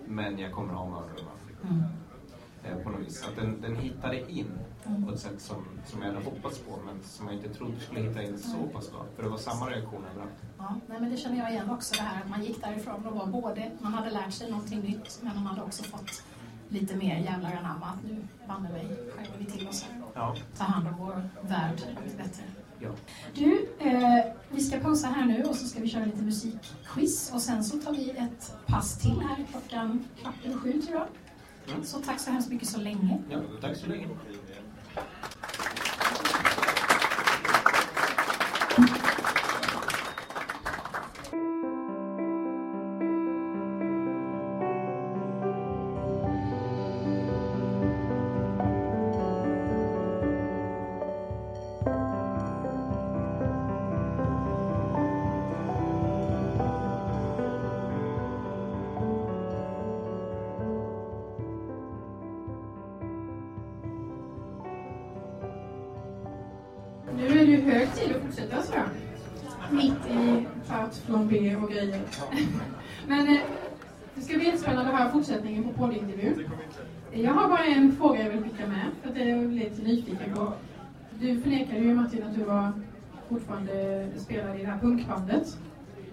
[0.06, 1.30] men jag kommer ha mördarna.
[2.66, 3.24] Eh, på något vis.
[3.28, 4.50] Att den, den hittade in
[5.06, 8.00] på ett sätt som, som jag hade hoppats på men som jag inte trodde skulle
[8.00, 9.04] hitta in så pass bra.
[9.16, 10.32] För det var samma reaktion överallt.
[10.58, 13.14] Ja, nej, men det känner jag igen också det här att man gick därifrån och
[13.16, 16.22] var både, man hade lärt sig någonting nytt men man hade också fått
[16.68, 18.16] lite mer jävlar anamma att nu
[18.48, 20.36] banne mig skärper vi till oss här Ja.
[20.58, 22.42] tar hand om vår värld lite bättre.
[22.80, 22.90] ja.
[23.34, 27.40] Du, eh, vi ska pausa här nu och så ska vi köra lite musikquiz och
[27.40, 31.06] sen så tar vi ett pass till här klockan kvart över sju tror jag.
[31.68, 31.84] Mm.
[31.84, 33.22] Så tack så hemskt mycket så länge.
[33.30, 34.06] ja, tack så länge.
[84.26, 85.58] Spelade i det här punkbandet.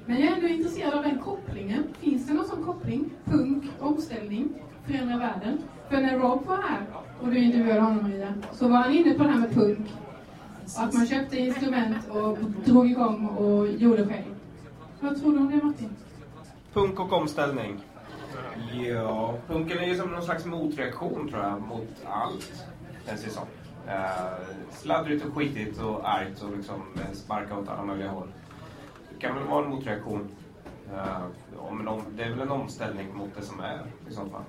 [0.06, 1.84] Men jag är ändå intresserad av den kopplingen.
[1.99, 3.10] Finns det någon sån koppling?
[3.26, 4.49] Punk, omställning,
[4.86, 5.58] förändra världen?
[5.89, 6.86] För när Rob var här
[7.21, 9.88] och du intervjuade honom Maria, så var han inne på det här med punk.
[10.78, 14.36] Att man köpte instrument och drog igång och gjorde själv.
[14.99, 15.89] Vad tror du om det Martin?
[16.73, 17.80] Punk och omställning.
[18.88, 22.65] Ja, punken är ju som någon slags motreaktion tror jag mot allt.
[23.06, 23.45] Känns det som.
[23.88, 28.28] Uh, sladdrigt och skitigt och argt och liksom eh, sparka åt alla möjliga håll.
[29.10, 30.30] Det kan väl vara en motreaktion.
[30.93, 31.26] Eh,
[32.15, 34.43] det är väl en omställning mot det som är i så fall.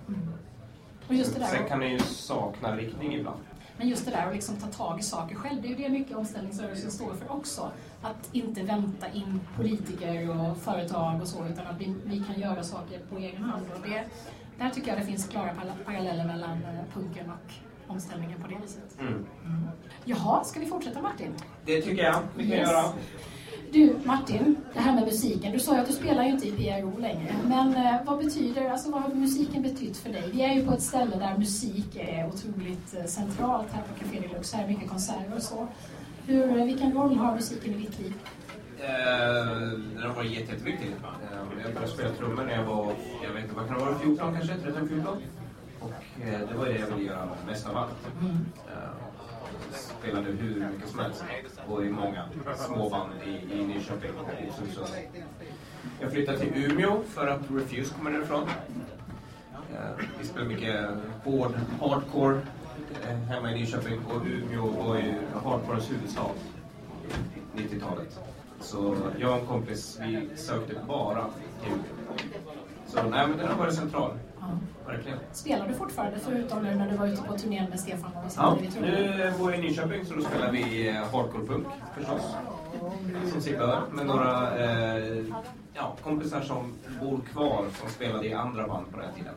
[1.08, 3.40] Det där, Sen kan det ju sakna riktning ibland.
[3.76, 5.88] Men just det där att liksom ta tag i saker själv, det är ju det
[5.88, 7.70] mycket omställningsrörelsen står för också.
[8.02, 12.62] Att inte vänta in politiker och företag och så, utan att vi, vi kan göra
[12.62, 13.66] saker på egen hand.
[13.74, 14.04] Och det,
[14.58, 17.52] där tycker jag det finns klara par- paralleller mellan eh, punken och
[17.86, 19.00] omställningen på det viset.
[19.00, 19.24] Mm.
[20.04, 21.32] Jaha, ska vi fortsätta Martin?
[21.64, 22.70] Det tycker jag vi kan Yes.
[22.70, 22.84] göra.
[23.72, 25.52] Du Martin, det här med musiken.
[25.52, 27.34] Du sa ju att du spelar ju inte i PRO längre.
[27.48, 30.30] Men eh, vad betyder, alltså vad har musiken betytt för dig?
[30.32, 34.20] Vi är ju på ett ställe där musik är otroligt eh, centralt här på Café
[34.20, 34.56] Deluxe.
[34.56, 35.66] Här är mycket konserter och så.
[36.26, 38.14] Hur, eh, vilken roll har musiken i ditt liv?
[39.94, 40.90] Den har varit jätte, jätteviktig.
[41.64, 42.92] Jag började spela trummor när jag var,
[43.24, 44.54] jag vet inte, vad kan det vara, 14 kanske?
[44.56, 45.22] 13, 14?
[45.84, 47.90] Och eh, det var det jag ville göra mest av allt.
[48.66, 48.74] Eh,
[49.72, 51.24] spelade hur mycket som helst
[51.68, 54.88] och i många småband i, i Nyköping och Sundsvall.
[56.00, 58.48] Jag flyttade till Umeå för att Refuse kommer därifrån.
[59.72, 60.86] Eh, vi spelade mycket
[61.24, 62.40] hård, hardcore
[63.08, 66.30] eh, hemma i Nyköping och Umeå var ju hardcorens huvudstad.
[67.54, 68.20] 90-talet.
[68.60, 71.26] Så jag och en kompis, vi sökte bara
[71.62, 71.84] till Umeå.
[72.86, 74.10] Så nej men den har varit central.
[74.86, 75.18] Verkligen.
[75.32, 78.58] Spelar du fortfarande förutom nu när du var ute på turnén med Stefan och Ja,
[78.80, 82.22] nu bor jag i Nyköping så då spelar vi eh, hardcore-punk förstås.
[83.42, 83.82] Som bör.
[83.92, 85.24] Med några eh,
[85.74, 89.34] ja, kompisar som bor kvar som spelade i andra band på den tiden.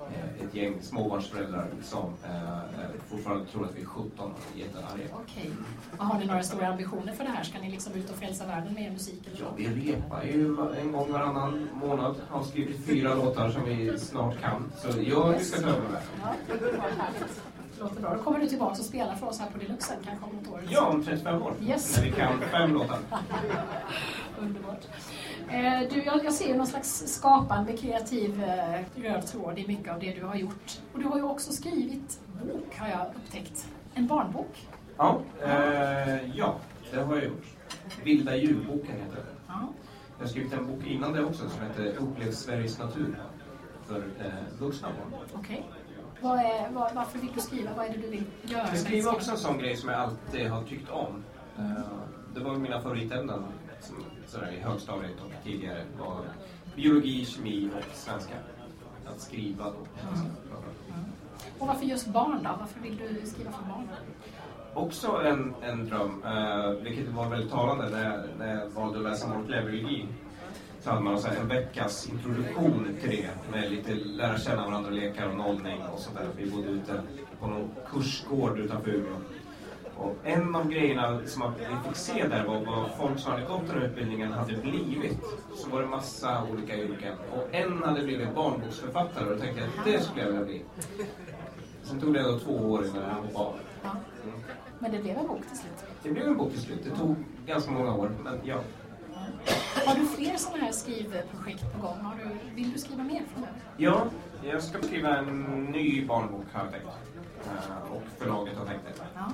[0.00, 4.58] Eh, ett gäng småbarnsföräldrar som eh, eh, fortfarande tror att vi är 17 och är
[4.58, 5.04] jättearga.
[5.12, 5.50] Okej.
[5.98, 7.44] Och har ni några stora ambitioner för det här?
[7.44, 9.26] Ska ni liksom ut och frälsa världen med er musik?
[9.26, 9.40] Eller?
[9.40, 12.16] Ja, vi repar ju en gång varannan månad.
[12.28, 14.72] Har skrivit fyra låtar som vi snart kan.
[14.76, 16.02] Så ja, vi ska ta över det.
[16.22, 16.34] Ja,
[16.98, 17.42] härligt.
[17.80, 18.14] Låter bra.
[18.16, 20.60] Då kommer du tillbaka och spelar för oss här på Deluxen kanske om något år.
[20.68, 21.54] Ja, om 35 år.
[21.62, 21.96] Yes.
[21.96, 22.98] När vi kan fem låtar.
[24.40, 24.84] Underbart.
[25.48, 30.00] Eh, du, jag, jag ser någon slags skapande, kreativ eh, röd tråd i mycket av
[30.00, 30.80] det du har gjort.
[30.92, 33.66] Och du har ju också skrivit bok, har jag upptäckt.
[33.94, 34.68] En barnbok.
[34.96, 36.56] Ja, eh, ja,
[36.92, 37.46] det har jag gjort.
[38.04, 39.24] Vilda djurboken heter den.
[39.46, 39.68] Ja.
[40.18, 43.18] Jag har skrivit en bok innan det också som heter Upplev Sveriges natur
[43.86, 44.24] för eh,
[44.58, 45.20] vuxna barn.
[45.34, 45.66] Okej.
[46.22, 47.70] Vad är, vad, varför vill du skriva?
[47.76, 48.66] Vad är det du vill göra?
[48.68, 51.24] Jag skriver också en sån grej som jag alltid har tyckt om.
[51.58, 51.64] Eh,
[52.34, 53.44] det var mina favoritämnen
[53.80, 56.20] som, sådär, i högstadiet och tidigare var
[56.76, 58.34] biologi, kemi och svenska.
[59.06, 59.86] Att skriva då.
[61.58, 62.50] Och varför just barn då?
[62.60, 63.88] Varför vill du skriva för barn?
[64.74, 69.28] Också en, en dröm, eh, vilket var väldigt talande när när jag valde att läsa
[69.28, 69.62] molekylär
[70.80, 70.84] biologi.
[70.84, 75.28] Så hade man så en veckas introduktion till det med lite lära känna varandra, lekar
[75.28, 76.26] och nollning och sådär.
[76.36, 77.02] Vi bodde ute
[77.40, 79.16] på någon kursgård utanför Umeå.
[79.96, 83.68] Och en av grejerna som vi fick se där var vad folk som hade gått
[83.68, 85.18] den utbildningen hade blivit.
[85.56, 87.14] Så var det massa olika yrken.
[87.32, 90.62] Och en hade blivit barnboksförfattare och då tänkte jag att det skulle jag vilja bli.
[91.82, 93.54] Sen tog det då två år innan jag hoppade av.
[93.82, 93.90] Ja.
[94.78, 95.72] Men det blev en bok till slut.
[96.02, 96.84] Det blev en bok till slut.
[96.84, 97.16] Det tog
[97.46, 98.56] ganska många år, men ja.
[99.86, 101.98] Har du fler sådana här skrivprojekt på gång?
[102.00, 103.54] Har du, vill du skriva mer framöver?
[103.76, 104.04] Ja,
[104.44, 106.86] jag ska skriva en ny barnbok har jag tänkt.
[107.46, 108.92] Eh, Och förlaget har tänkt det.
[109.14, 109.32] Ja.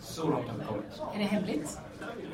[0.00, 0.84] Så långt har vi kommit.
[1.14, 1.78] Är det hemligt?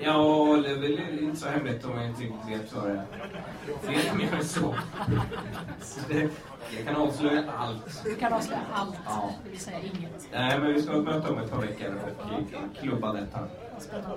[0.01, 3.05] Ja, det är väl inte så hemligt om jag inte riktigt vet vad det är.
[3.83, 4.75] Fler mer än så.
[5.81, 6.29] så det,
[6.77, 8.05] jag kan avslöja allt.
[8.05, 9.31] Du kan avslöja allt, Ja.
[9.44, 10.29] det vill säga inget.
[10.33, 13.38] Nej, men vi ska ha ett möte om ett par veckor och klubba detta.
[13.79, 14.16] Spännande.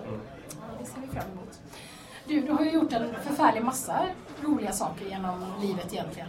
[0.80, 1.60] Det ser vi fram emot.
[2.27, 4.05] Du, du har ju gjort en förfärlig massa
[4.41, 6.27] roliga saker genom livet egentligen.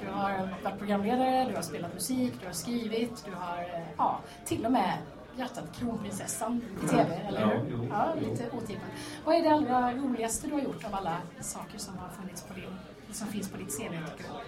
[0.00, 4.20] Du har varit programledare, du har spelat musik, du har skrivit, du har eh, ja,
[4.44, 4.98] till och med
[5.36, 7.70] hjärtat Kronprinsessan i TV, eller Ja, hur?
[7.70, 8.30] jo, ja, jo.
[8.30, 8.88] lite otippat.
[9.24, 12.54] Vad är det allra roligaste du har gjort av alla saker som har funnits på
[12.54, 12.76] din,
[13.12, 14.38] som finns på ditt CV tycker du?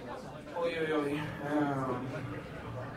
[0.61, 1.23] Oj, oj, oj.
[1.57, 1.89] Uh,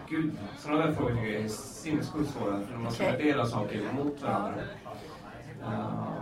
[0.08, 2.60] gud, sådana där frågor tycker jag är sinnessjukt svåra.
[2.60, 4.62] För man ska värdera saker mot varandra.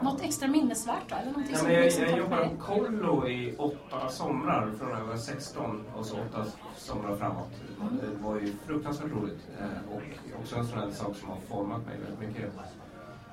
[0.02, 1.14] Något extra minnesvärt då?
[1.16, 4.98] Eller någonting Ja, som jag, liksom jag jobbade på kollo i åtta somrar från när
[4.98, 6.44] jag var 16 och så åtta
[6.76, 7.50] somrar framåt.
[8.00, 10.02] Det var ju fruktansvärt roligt eh, och
[10.40, 12.52] också en sån här sak som har format mig väldigt mycket.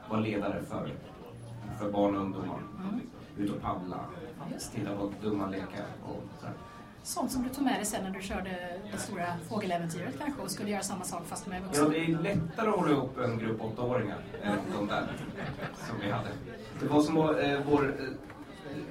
[0.09, 0.93] Vara ledare för,
[1.79, 2.59] för barn och ungdomar.
[3.37, 3.99] Ut och paddla,
[4.73, 6.53] titta på dumma lekar och sådär.
[7.05, 8.49] Sånt som du tog med dig sen när du körde
[8.91, 11.83] det stora fågeläventyret kanske och skulle göra samma sak fast med vuxna?
[11.83, 15.07] Ja, det är lättare att hålla ihop en grupp åttaåringar än de där
[15.87, 16.29] som vi hade.
[16.79, 18.05] Det var som eh, vår, eh,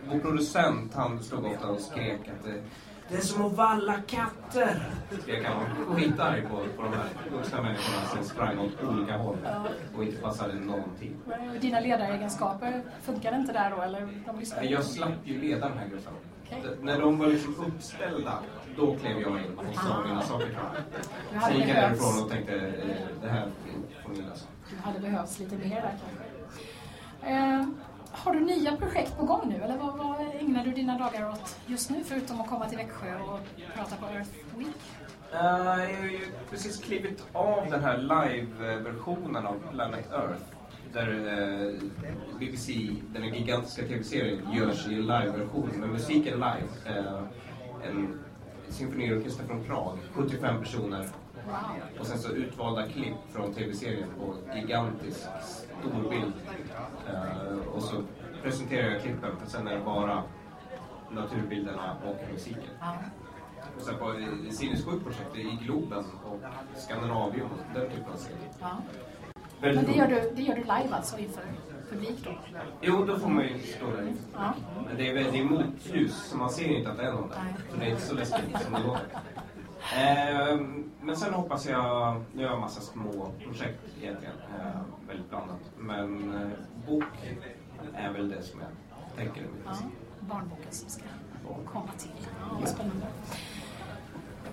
[0.08, 2.54] vår producent, han stod ofta och skrek att eh,
[3.08, 4.88] Det är som att valla katter!
[5.26, 9.38] Jag kan vara skitarg på, på de här vuxna människorna som sprang åt olika håll
[9.96, 11.16] och inte passade någonting.
[11.60, 13.82] Dina ledaregenskaper, funkar det inte där då?
[13.82, 14.62] Eller de lyssnar?
[14.62, 16.12] Jag slapp ju leda den här gruppen.
[16.50, 18.38] D- När de var liksom uppställda,
[18.76, 20.54] då klev jag in och sa mina saker dem.
[21.32, 23.48] Du hade Sen gick jag därifrån och tänkte, eh, det här
[24.02, 24.46] får ni lösa.
[24.70, 26.24] Det hade behövts lite mer där kanske.
[27.34, 27.64] Eh,
[28.12, 31.56] har du nya projekt på gång nu eller vad, vad ägnar du dina dagar åt
[31.66, 33.40] just nu förutom att komma till Växjö och
[33.74, 34.68] prata på Earth Week?
[35.32, 40.42] Eh, jag har ju precis klivit av den här live-versionen av Planet Earth.
[40.94, 42.72] Där eh, BBC,
[43.12, 46.68] den gigantiska tv-serien, görs i en live-version med musiken live.
[46.86, 47.22] Eh,
[47.82, 48.18] en
[48.68, 51.08] symfoniorkester från Prag, 75 personer.
[52.00, 55.26] Och sen så utvalda klipp från tv-serien på gigantisk
[55.80, 56.32] storbild.
[57.08, 58.02] Eh, och så
[58.42, 60.22] presenterar jag klippen, för sen är det bara
[61.10, 62.70] naturbilderna och musiken.
[63.76, 66.40] Och sen på eh, Sinnessjuk-projektet i Globen och
[66.76, 68.50] Skandinavium den typen av serier.
[69.64, 71.42] Men det gör, du, det gör du live alltså inför
[71.90, 72.30] publik då?
[72.80, 74.12] Jo, då får man ju stå där.
[74.34, 74.54] Ja.
[74.86, 77.38] Men det är, det är motljus, så man ser inte att det är någon där.
[77.44, 77.54] Nej.
[77.70, 79.06] Så det är inte så läskigt som det låter.
[79.96, 85.30] Ehm, men sen hoppas jag, nu har jag en massa små projekt egentligen, eh, väldigt
[85.30, 85.60] blandat.
[85.78, 86.48] Men eh,
[86.86, 87.04] bok
[87.94, 88.68] är väl det som jag
[89.16, 89.72] tänker mitt Ja.
[90.20, 91.04] Barnboken som ska
[91.72, 92.10] komma till.
[92.60, 93.06] Ja, spännande.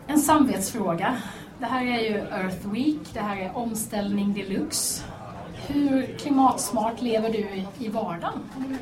[0.08, 1.18] En samvetsfråga.
[1.62, 5.04] Det här är ju Earth Week, det här är omställning deluxe.
[5.68, 8.34] Hur klimatsmart lever du i, i vardagen?
[8.54, 8.78] Har du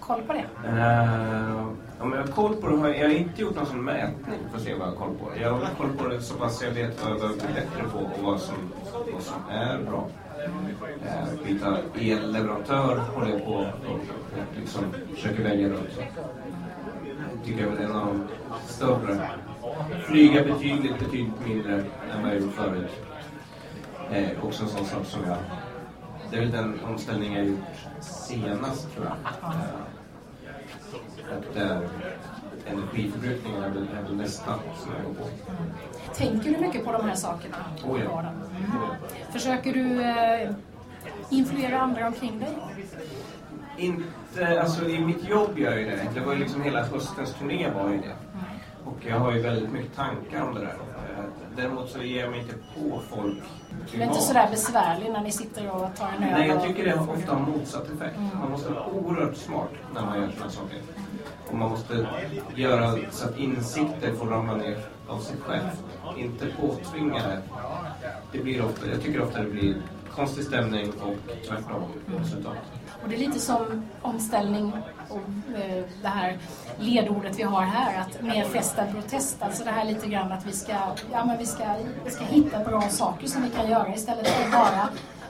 [0.00, 0.44] koll på det?
[0.68, 1.68] Uh,
[2.00, 4.64] om jag har koll på det jag, har inte gjort någon sån mätning för att
[4.64, 5.40] se vad jag har koll på.
[5.40, 7.98] Jag har koll på det så pass jag vet vad jag behöver bli bättre på
[7.98, 8.56] och vad som,
[9.12, 10.08] vad som är bra.
[11.04, 14.00] Uh, byta elleverantör håller jag på och
[14.60, 16.00] liksom försöker välja runt.
[17.44, 18.24] Tycker jag är en av de
[18.66, 19.28] större.
[20.06, 21.74] Flyga betydligt, betydligt mindre
[22.12, 22.90] än vad jag gjort förut.
[24.12, 25.36] Eh, också en sån sak som jag...
[26.30, 27.58] Det är väl den omställningen jag gjort
[28.00, 29.16] senast tror jag.
[29.52, 31.88] Eh, och där
[32.66, 35.28] energiförbrukningen är väl, är väl nästa som jag går på.
[36.14, 38.10] Tänker du mycket på de här sakerna Oh i ja.
[38.10, 38.40] vardagen?
[39.32, 40.50] Försöker du eh,
[41.30, 42.56] influera andra omkring dig?
[43.76, 46.08] Inte, alltså i mitt jobb gör jag ju det.
[46.14, 48.14] Det var ju liksom hela höstens turné var ju det.
[48.96, 50.66] Och jag har ju väldigt mycket tankar om det där.
[50.68, 51.24] Eh,
[51.56, 53.38] Däremot så ger jag mig inte på folk
[53.92, 56.30] Du är inte sådär besvärlig när ni sitter och tar en öl?
[56.30, 58.18] Nej, jag tycker det ofta har motsatt effekt.
[58.40, 60.78] Man måste vara oerhört smart när man gör sådana saker.
[61.50, 62.06] Och man måste
[62.54, 64.78] göra så att insikter får ramla ner
[65.08, 65.68] av sig själv.
[66.16, 67.38] Inte påtvinga det.
[68.32, 69.76] Det blir ofta, jag tycker ofta det blir
[70.16, 71.16] konstig stämning och
[71.48, 71.82] tvärtom
[72.18, 72.56] resultat.
[73.02, 74.72] Och det är lite som omställning
[75.08, 76.38] och eh, det här
[76.78, 79.42] ledordet vi har här, att mer fest än protest.
[79.42, 80.72] Alltså det här lite grann att vi ska,
[81.12, 81.64] ja, men vi ska,
[82.04, 84.88] vi ska hitta bra saker som vi kan göra istället för att bara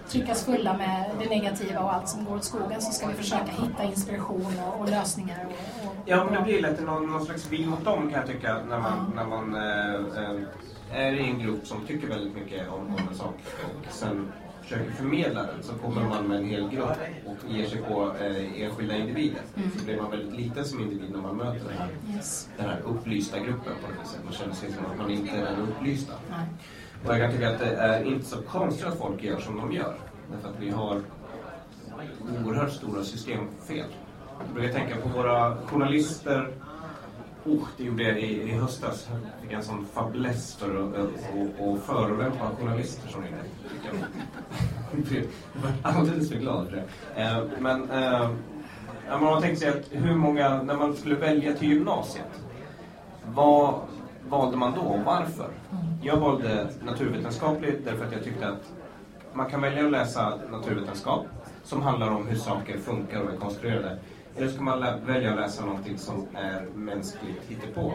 [0.08, 3.50] tryckas fulla med det negativa och allt som går åt skogen så ska vi försöka
[3.62, 5.46] hitta inspiration och, och lösningar.
[5.46, 8.26] Och, och, Ja, men det blir lätt någon, någon slags vi mot dem kan jag
[8.26, 10.44] tycka när man, när man eh,
[10.92, 13.34] är i en grupp som tycker väldigt mycket om, om en sak
[13.88, 14.32] och sen
[14.64, 16.90] försöker förmedla den så kommer man med en hel grupp
[17.26, 19.40] och ger sig på eh, enskilda individer.
[19.78, 22.48] Så blir man väldigt liten som individ när man möter den här, Yes.
[22.56, 24.20] den här upplysta gruppen på något sätt.
[24.24, 26.12] Man känner sig som att man inte är den upplysta.
[26.30, 26.46] Nej.
[27.06, 29.72] Och jag kan tycka att det är inte så konstigt att folk gör som de
[29.72, 29.94] gör.
[30.32, 31.00] Därför att vi har
[32.44, 33.84] oerhört stora systemfel.
[34.46, 36.50] Jag brukar tänka på våra journalister.
[37.46, 39.08] Oh, det gjorde jag i, i höstas.
[39.10, 43.38] Jag fick en sån fäbless för att förolämpa journalister som ringde.
[43.84, 45.04] jag.
[45.04, 47.22] blev var alldeles för glad för det.
[47.22, 48.30] Eh, men eh,
[49.10, 52.40] man har tänkt sig att hur många, när man skulle välja till gymnasiet,
[53.26, 53.74] vad
[54.28, 55.50] valde man då och varför?
[56.02, 58.72] Jag valde naturvetenskapligt därför att jag tyckte att
[59.32, 61.26] man kan välja att läsa naturvetenskap
[61.64, 63.98] som handlar om hur saker funkar och är konstruerade.
[64.36, 67.94] Eller så kan man välja att läsa någonting som är mänskligt hittepå.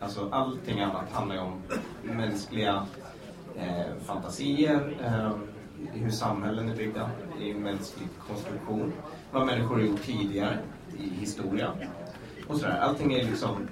[0.00, 1.62] Alltså allting annat handlar ju om
[2.02, 2.86] mänskliga
[3.56, 5.30] eh, fantasier, eh,
[5.92, 7.10] hur samhällen är byggda
[7.40, 8.92] i mänsklig konstruktion,
[9.32, 10.58] vad människor har gjort tidigare
[10.98, 11.72] i historia
[12.48, 12.78] och sådär.
[12.80, 13.68] Allting är liksom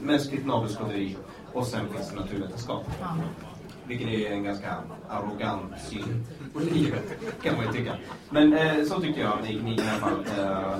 [0.00, 1.16] mänskligt navelskåderi
[1.52, 2.84] och sen finns det naturvetenskap.
[3.86, 4.74] Vilket är en ganska
[5.08, 6.26] arrogant syn
[6.56, 7.04] på livet,
[7.42, 7.92] kan man ju tycka.
[8.30, 10.24] Men eh, så tyckte jag det gick i alla fall.
[10.38, 10.74] Eh,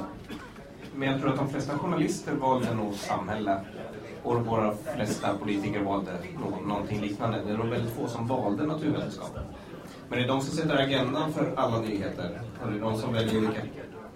[0.95, 3.61] men jag tror att de flesta journalister valde nog samhälle
[4.23, 7.43] och våra flesta politiker valde nå- någonting liknande.
[7.47, 9.31] Det är nog väldigt få som valde naturvetenskap.
[10.09, 13.13] Men det är de som sätter agendan för alla nyheter och det är de som
[13.13, 13.61] väljer vilka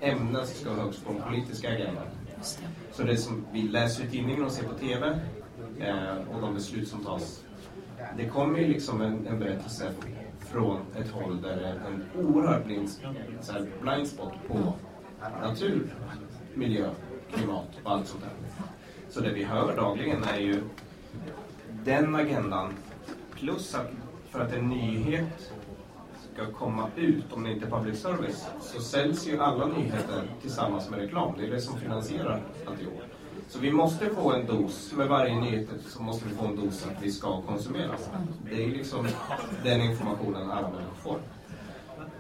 [0.00, 2.04] ämnen som ska högst på den politiska agendan.
[2.92, 5.06] Så det som vi läser i tidningen och ser på TV
[5.80, 7.42] eh, och de beslut som tas.
[8.16, 9.92] Det kommer ju liksom en, en berättelse
[10.51, 12.90] från ett håll där det är en oerhörd blind,
[13.40, 14.74] så här, blind spot på
[15.42, 15.94] natur,
[16.55, 16.90] miljö,
[17.32, 18.32] klimat och allt sånt där.
[19.09, 20.62] Så det vi hör dagligen är ju
[21.84, 22.72] den agendan
[23.34, 23.90] plus att
[24.30, 25.53] för att en nyhet
[26.32, 30.90] ska komma ut, om det inte är public service, så säljs ju alla nyheter tillsammans
[30.90, 31.34] med reklam.
[31.38, 33.01] Det är det som finansierar alltihop.
[33.51, 36.86] Så vi måste få en dos, med varje nyhet så måste vi få en dos
[36.86, 37.92] att vi ska konsumera.
[38.44, 39.09] Det är liksom
[39.64, 40.70] den informationen alla
[41.03, 41.18] får.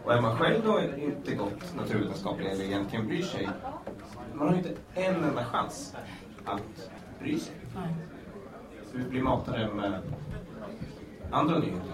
[0.04, 3.48] Och är man själv då inte gått naturvetenskaplig eller egentligen bryr sig,
[4.34, 5.94] man har ju inte en enda chans
[6.44, 7.54] att bry sig.
[8.92, 10.00] Vi blir matade med
[11.30, 11.92] andra nyheter.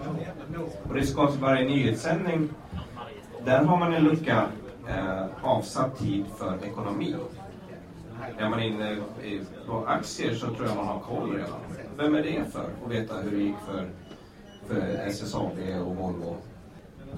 [0.83, 2.49] Och det är så konstigt, varje nyhetssändning,
[3.45, 4.47] där har man en lucka
[4.89, 7.15] eh, avsatt tid för ekonomi.
[8.37, 8.91] Är man inne
[9.23, 11.59] i, på aktier så tror jag man har koll redan.
[11.97, 12.69] Vem är det för?
[12.85, 13.89] Att veta hur det gick för,
[14.67, 16.35] för SSAB och Volvo.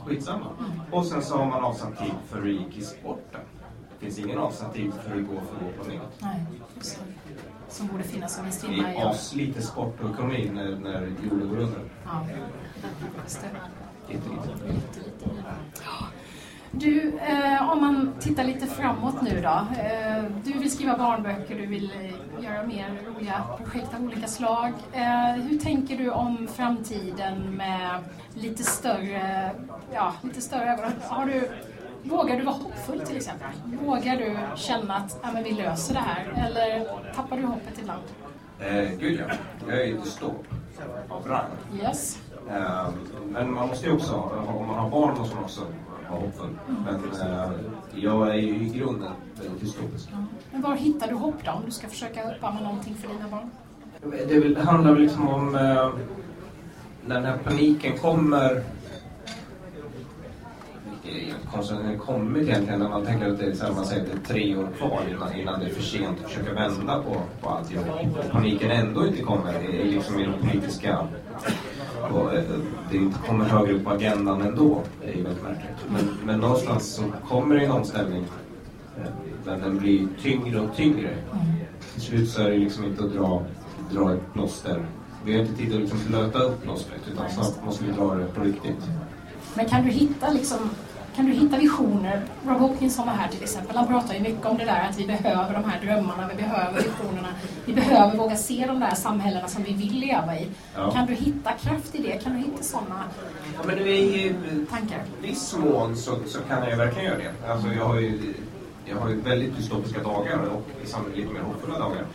[0.06, 0.46] Skitsamma.
[0.92, 3.42] Och sen så har man avsatt tid för hur det gick i sporten.
[4.00, 6.02] Det finns ingen avsatt tid för hur det går för vår planet.
[6.20, 6.46] Nej,
[6.76, 7.34] just det.
[7.70, 8.98] Som borde finnas som en Det strimma i...
[8.98, 11.80] är aslite sport och ekonomi när, när jorden går under.
[12.06, 14.14] Ja, det.
[14.14, 14.50] Jättelite.
[14.50, 15.30] Jättelite.
[16.72, 19.68] Du, eh, om man tittar lite framåt nu då.
[19.84, 24.74] Eh, du vill skriva barnböcker, du vill eh, göra mer roliga projekt av olika slag.
[24.94, 28.00] Eh, hur tänker du om framtiden med
[28.34, 29.52] lite större,
[29.94, 30.92] ja, lite större ögon?
[31.10, 31.50] Har du,
[32.04, 33.48] vågar du vara hoppfull till exempel?
[33.86, 36.48] Vågar du känna att ja, men vi löser det här?
[36.48, 38.02] Eller tappar du hoppet ibland?
[38.60, 39.36] Eh, gud ja,
[39.68, 40.46] jag är ju dystop
[41.10, 41.50] av rang.
[41.84, 42.18] Yes.
[42.50, 42.88] Eh,
[43.30, 44.16] men man måste ju också,
[44.48, 45.62] om man har barn måste man också
[46.16, 46.50] hoppfull.
[46.86, 47.50] Men eh,
[47.96, 50.10] jag är ju i grunden väldigt dystopisk.
[50.52, 51.52] Men var hittar du hopp då?
[51.52, 53.50] Om du ska försöka uppamma någonting för dina barn?
[54.28, 55.90] Det det handlar väl liksom om eh,
[57.06, 58.64] när den här paniken kommer
[61.52, 64.02] konstigt att den kommit egentligen när man tänker att det är, så här, man säger
[64.02, 67.04] att det är tre år kvar innan, innan det är för sent att försöka vända
[67.04, 67.50] på, på.
[67.50, 71.08] Och paniken ändå inte kommer det är liksom i de politiska
[72.12, 72.44] och eh,
[72.92, 74.82] det inte kommer högre upp på agendan ändå.
[75.02, 75.78] Det är ju väldigt märkligt.
[75.90, 78.24] Men, men någonstans så kommer det en omställning.
[78.98, 79.04] Eh,
[79.46, 81.10] där Men den blir tyngre och tyngre.
[81.94, 83.44] Till slut så är det liksom inte att dra,
[83.92, 84.86] dra ett plåster.
[85.26, 88.26] Vi har inte tid att liksom blöta upp plåstret utan snart måste vi dra det
[88.26, 88.90] på riktigt.
[89.56, 90.58] Men kan du hitta liksom
[91.20, 92.22] kan du hitta visioner?
[92.48, 93.76] Rob Hopkinson var här till exempel.
[93.78, 96.82] Han pratar ju mycket om det där att vi behöver de här drömmarna, vi behöver
[96.84, 97.28] visionerna.
[97.66, 100.48] Vi behöver våga se de där samhällena som vi vill leva i.
[100.76, 100.92] Ja.
[100.92, 102.24] Kan du hitta kraft i det?
[102.24, 103.04] Kan du hitta sådana
[103.54, 104.36] Ja, men ju,
[104.72, 105.00] tankar?
[105.24, 107.52] I viss mån så, så kan jag verkligen göra det.
[107.52, 108.34] Alltså jag har ju,
[108.86, 112.06] jag har ju väldigt dystopiska dagar och samtidigt lite mer hoppfulla dagar.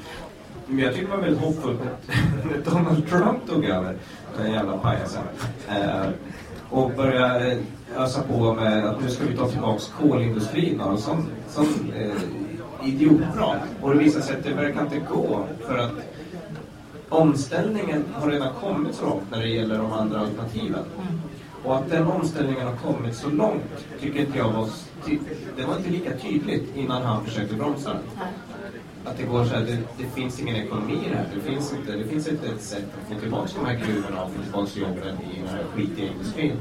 [0.66, 3.96] Men jag tycker det var väldigt hoppfullt när- när Donald Trump tog över,
[4.38, 5.22] den jävla pajasen.
[6.74, 7.58] Och börja eh,
[7.96, 13.58] ösa på med att nu ska vi ta tillbaks kolindustrin och sån, sån eh, idiotprat.
[13.80, 15.92] Och det visar sig att det verkar inte gå för att
[17.08, 20.84] omställningen har redan kommit så långt när det gäller de andra alternativen.
[21.64, 24.68] Och att den omställningen har kommit så långt tycker inte jag var...
[25.56, 27.96] Det var inte lika tydligt innan han försökte bromsa.
[29.04, 31.26] Att det går så här, det, det finns ingen ekonomi i det här.
[31.34, 34.30] Det finns inte, det finns inte ett sätt att få tillbaka de här gruvorna och
[34.32, 36.56] få tillbaka jobben i den här skitiga industrin.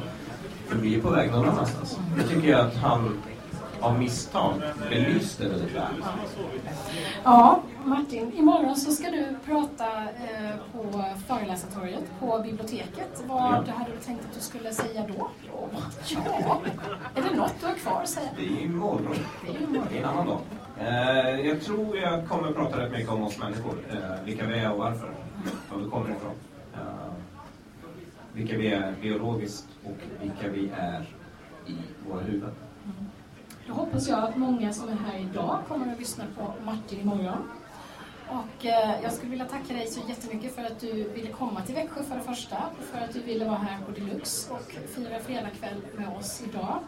[0.67, 1.99] För vi är på väg någon annanstans.
[2.17, 3.21] Det tycker jag att han
[3.79, 4.53] av misstag
[4.89, 5.93] belyste väldigt väl.
[7.23, 13.23] Ja, Martin, imorgon så ska du prata eh, på föreläsartorget på biblioteket.
[13.27, 13.73] Vad Ja.
[13.73, 15.29] hade du tänkt att du skulle säga då?
[16.15, 16.61] Ja,
[17.15, 18.29] är det något du har kvar att säga?
[18.37, 19.15] Det är imorgon.
[19.45, 19.87] Det är ju imorgon.
[19.91, 20.39] Det är en annan dag.
[20.87, 23.77] Eh, jag tror jag kommer att prata rätt mycket om oss människor.
[23.91, 25.09] Eh, vilka vi är och varför.
[25.71, 26.35] Var vi kommer ifrån.
[26.73, 27.13] Eh,
[28.33, 31.01] vilka vi är biologiskt och vilka vi är
[31.67, 31.77] i
[32.09, 32.51] våra huvuden.
[32.83, 33.05] Mm.
[33.67, 37.49] Då hoppas jag att många som är här idag kommer att lyssna på Martin imorgon.
[38.29, 41.75] Och eh, jag skulle vilja tacka dig så jättemycket för att du ville komma till
[41.75, 42.55] Växjö för det första.
[42.55, 46.79] Och för att du ville vara här på Deluxe och fira fredagkväll med oss idag.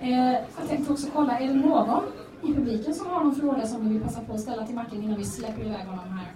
[0.00, 2.04] Eh, jag tänkte också kolla, är det någon
[2.42, 5.02] i publiken som har någon fråga som du vill passa på att ställa till Martin
[5.02, 6.32] innan vi släpper iväg honom här?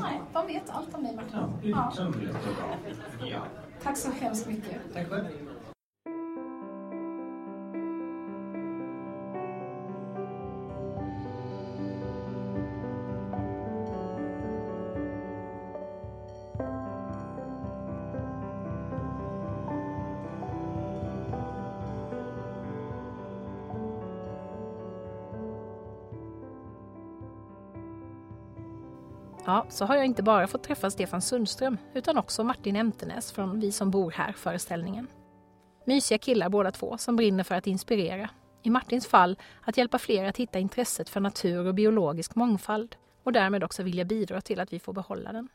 [0.00, 1.70] Nej, de vet allt om dig Martin.
[1.70, 1.92] Ja.
[1.96, 3.26] Bra.
[3.26, 3.38] Ja.
[3.82, 4.76] Tack så hemskt mycket.
[4.94, 5.24] Tack själv.
[29.70, 33.72] Så har jag inte bara fått träffa Stefan Sundström utan också Martin Emtenäs från Vi
[33.72, 35.06] som bor här-föreställningen.
[35.84, 38.30] Mysiga killar båda två som brinner för att inspirera.
[38.62, 43.32] I Martins fall att hjälpa fler att hitta intresset för natur och biologisk mångfald och
[43.32, 45.48] därmed också vilja bidra till att vi får behålla den.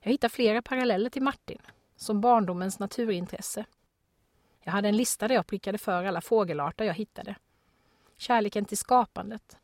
[0.00, 1.58] Jag hittar flera paralleller till Martin,
[1.96, 3.64] som barndomens naturintresse.
[4.62, 7.34] Jag hade en lista där jag prickade för alla fågelarter jag hittade.
[8.16, 9.56] Kärleken till skapandet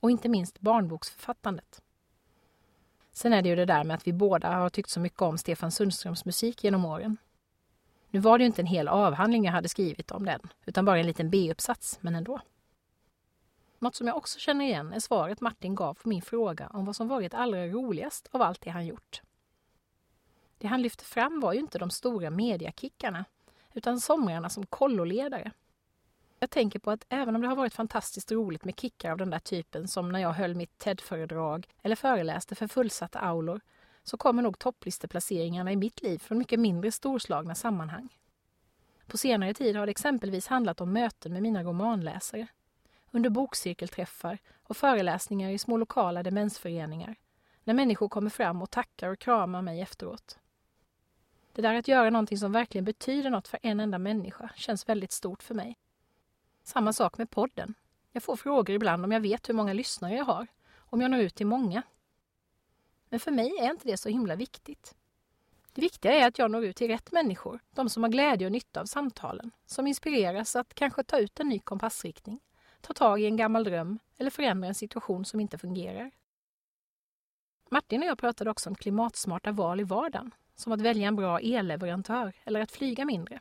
[0.00, 1.82] och inte minst barnboksförfattandet.
[3.18, 5.38] Sen är det ju det där med att vi båda har tyckt så mycket om
[5.38, 7.16] Stefan Sundströms musik genom åren.
[8.10, 10.98] Nu var det ju inte en hel avhandling jag hade skrivit om den, utan bara
[10.98, 12.40] en liten B-uppsats, men ändå.
[13.78, 16.96] Något som jag också känner igen är svaret Martin gav på min fråga om vad
[16.96, 19.22] som varit allra roligast av allt det han gjort.
[20.58, 23.24] Det han lyfte fram var ju inte de stora mediakickarna,
[23.74, 25.52] utan somrarna som kolloledare.
[26.38, 29.30] Jag tänker på att även om det har varit fantastiskt roligt med kickar av den
[29.30, 33.60] där typen som när jag höll mitt TED-föredrag eller föreläste för fullsatta aulor
[34.02, 38.08] så kommer nog topplisteplaceringarna i mitt liv från mycket mindre storslagna sammanhang.
[39.06, 42.46] På senare tid har det exempelvis handlat om möten med mina romanläsare,
[43.10, 47.16] under bokcirkelträffar och föreläsningar i små lokala demensföreningar,
[47.64, 50.38] när människor kommer fram och tackar och kramar mig efteråt.
[51.52, 55.12] Det där att göra någonting som verkligen betyder något för en enda människa känns väldigt
[55.12, 55.76] stort för mig.
[56.68, 57.74] Samma sak med podden.
[58.12, 60.46] Jag får frågor ibland om jag vet hur många lyssnare jag har,
[60.76, 61.82] om jag når ut till många.
[63.08, 64.94] Men för mig är inte det så himla viktigt.
[65.72, 68.52] Det viktiga är att jag når ut till rätt människor, de som har glädje och
[68.52, 72.40] nytta av samtalen, som inspireras att kanske ta ut en ny kompassriktning,
[72.80, 76.10] ta tag i en gammal dröm eller förändra en situation som inte fungerar.
[77.70, 81.40] Martin och jag pratade också om klimatsmarta val i vardagen, som att välja en bra
[81.40, 83.40] elleverantör eller att flyga mindre.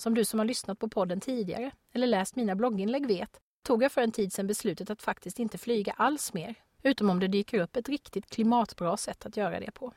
[0.00, 3.92] Som du som har lyssnat på podden tidigare eller läst mina blogginlägg vet tog jag
[3.92, 7.60] för en tid sedan beslutet att faktiskt inte flyga alls mer, utom om det dyker
[7.60, 9.92] upp ett riktigt klimatbra sätt att göra det på.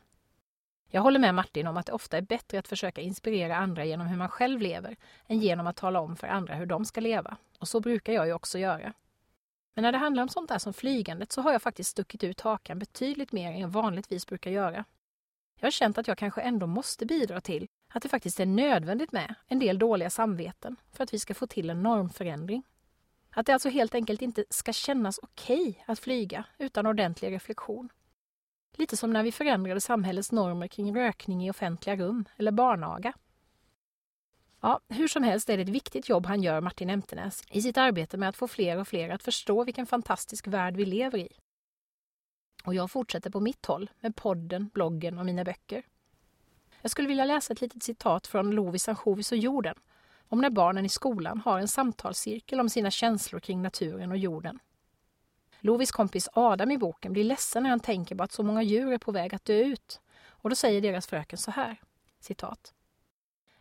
[0.89, 4.07] Jag håller med Martin om att det ofta är bättre att försöka inspirera andra genom
[4.07, 4.97] hur man själv lever
[5.27, 7.37] än genom att tala om för andra hur de ska leva.
[7.59, 8.93] Och så brukar jag ju också göra.
[9.73, 12.41] Men när det handlar om sånt där som flygandet så har jag faktiskt stuckit ut
[12.41, 14.85] hakan betydligt mer än jag vanligtvis brukar göra.
[15.61, 19.11] Jag har känt att jag kanske ändå måste bidra till att det faktiskt är nödvändigt
[19.11, 22.63] med en del dåliga samveten för att vi ska få till en normförändring.
[23.29, 27.89] Att det alltså helt enkelt inte ska kännas okej okay att flyga utan ordentlig reflektion.
[28.77, 33.13] Lite som när vi förändrade samhällets normer kring rökning i offentliga rum eller barnaga.
[34.61, 37.77] Ja, hur som helst är det ett viktigt jobb han gör, Martin Emtenäs, i sitt
[37.77, 41.29] arbete med att få fler och fler att förstå vilken fantastisk värld vi lever i.
[42.63, 45.83] Och jag fortsätter på mitt håll med podden, bloggen och mina böcker.
[46.81, 49.75] Jag skulle vilja läsa ett litet citat från Lovis ansjovis och jorden
[50.27, 54.59] om när barnen i skolan har en samtalscirkel om sina känslor kring naturen och jorden.
[55.59, 58.93] Lovis kompis Adam i boken blir ledsen när han tänker på att så många djur
[58.93, 60.01] är på väg att dö ut.
[60.27, 61.81] Och då säger deras fröken så här,
[62.19, 62.73] citat.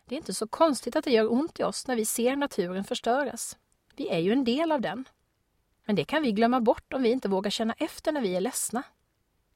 [0.05, 2.83] Det är inte så konstigt att det gör ont i oss när vi ser naturen
[2.83, 3.57] förstöras.
[3.95, 5.05] Vi är ju en del av den.
[5.85, 8.41] Men det kan vi glömma bort om vi inte vågar känna efter när vi är
[8.41, 8.83] ledsna.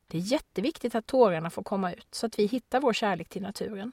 [0.07, 3.41] Det är jätteviktigt att tårarna får komma ut så att vi hittar vår kärlek till
[3.41, 3.91] naturen.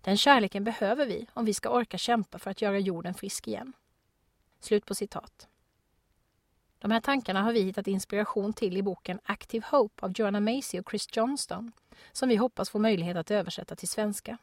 [0.00, 3.72] Den kärleken behöver vi om vi ska orka kämpa för att göra jorden frisk igen.
[4.60, 5.48] Slut på citat.
[6.78, 10.80] De här tankarna har vi hittat inspiration till i boken Active Hope av Joanna Macy
[10.80, 11.72] och Chris Johnston
[12.12, 14.38] som vi hoppas få möjlighet att översätta till svenska.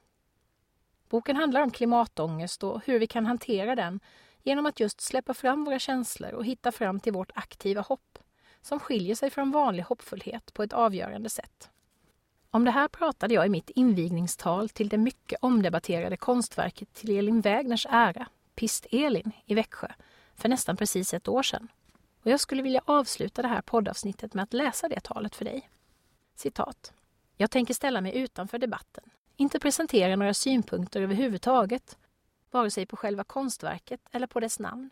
[1.10, 4.00] Boken handlar om klimatångest och hur vi kan hantera den
[4.44, 8.20] genom att just släppa fram våra känslor och hitta fram till vårt aktiva hopp
[8.62, 11.70] som skiljer sig från vanlig hoppfullhet på ett avgörande sätt.
[12.50, 17.42] Om det här pratade jag i mitt invigningstal till det mycket omdebatterade konstverket till Elin
[17.42, 19.88] Wägners ära, Pist-Elin, i Växjö,
[20.36, 21.68] för nästan precis ett år sedan.
[22.24, 25.70] Och jag skulle vilja avsluta det här poddavsnittet med att läsa det talet för dig.
[26.36, 26.94] Citat.
[27.38, 29.04] Jag tänker ställa mig utanför debatten,
[29.36, 31.98] inte presentera några synpunkter överhuvudtaget,
[32.54, 34.90] vare sig på själva konstverket eller på dess namn.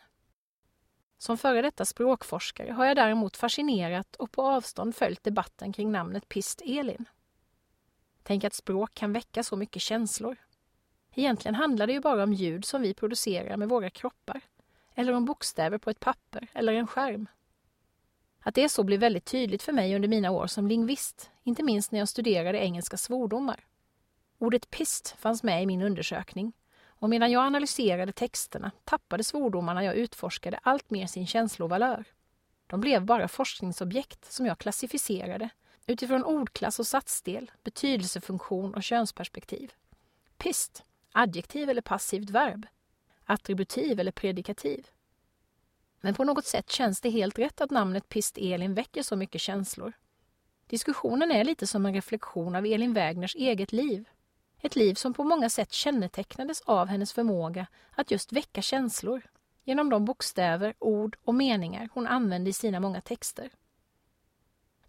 [1.17, 6.29] Som före detta språkforskare har jag däremot fascinerat och på avstånd följt debatten kring namnet
[6.29, 7.05] Pist-Elin.
[8.23, 10.37] Tänk att språk kan väcka så mycket känslor.
[11.15, 14.41] Egentligen handlar det ju bara om ljud som vi producerar med våra kroppar,
[14.95, 17.27] eller om bokstäver på ett papper eller en skärm.
[18.39, 21.91] Att det så blev väldigt tydligt för mig under mina år som lingvist, inte minst
[21.91, 23.65] när jag studerade engelska svordomar.
[24.37, 26.53] Ordet pist fanns med i min undersökning
[27.01, 32.05] och medan jag analyserade texterna tappade svordomarna jag utforskade allt mer sin känslovalör.
[32.67, 35.49] De blev bara forskningsobjekt som jag klassificerade
[35.85, 39.71] utifrån ordklass och satsdel, betydelsefunktion och könsperspektiv.
[40.37, 42.67] Pist, adjektiv eller passivt verb.
[43.25, 44.87] Attributiv eller predikativ.
[46.01, 49.93] Men på något sätt känns det helt rätt att namnet Pist-Elin väcker så mycket känslor.
[50.67, 54.09] Diskussionen är lite som en reflektion av Elin Wägners eget liv.
[54.61, 59.21] Ett liv som på många sätt kännetecknades av hennes förmåga att just väcka känslor
[59.63, 63.49] genom de bokstäver, ord och meningar hon använde i sina många texter.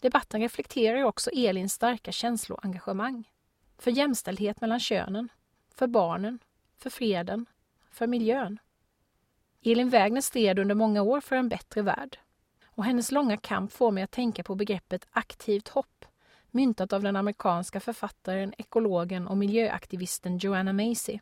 [0.00, 3.28] Debatten reflekterar också Elins starka känsloengagemang.
[3.78, 5.28] För jämställdhet mellan könen,
[5.74, 6.38] för barnen,
[6.78, 7.46] för freden,
[7.90, 8.58] för miljön.
[9.64, 12.18] Elin Wägner stred under många år för en bättre värld.
[12.66, 16.04] Och hennes långa kamp får mig att tänka på begreppet aktivt hopp,
[16.52, 21.18] myntat av den amerikanska författaren, ekologen och miljöaktivisten Joanna Macy.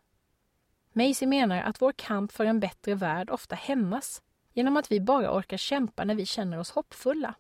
[0.93, 4.23] Macy menar att vår kamp för en bättre värld ofta hämmas
[4.53, 7.35] genom att vi bara orkar kämpa när vi känner oss hoppfulla.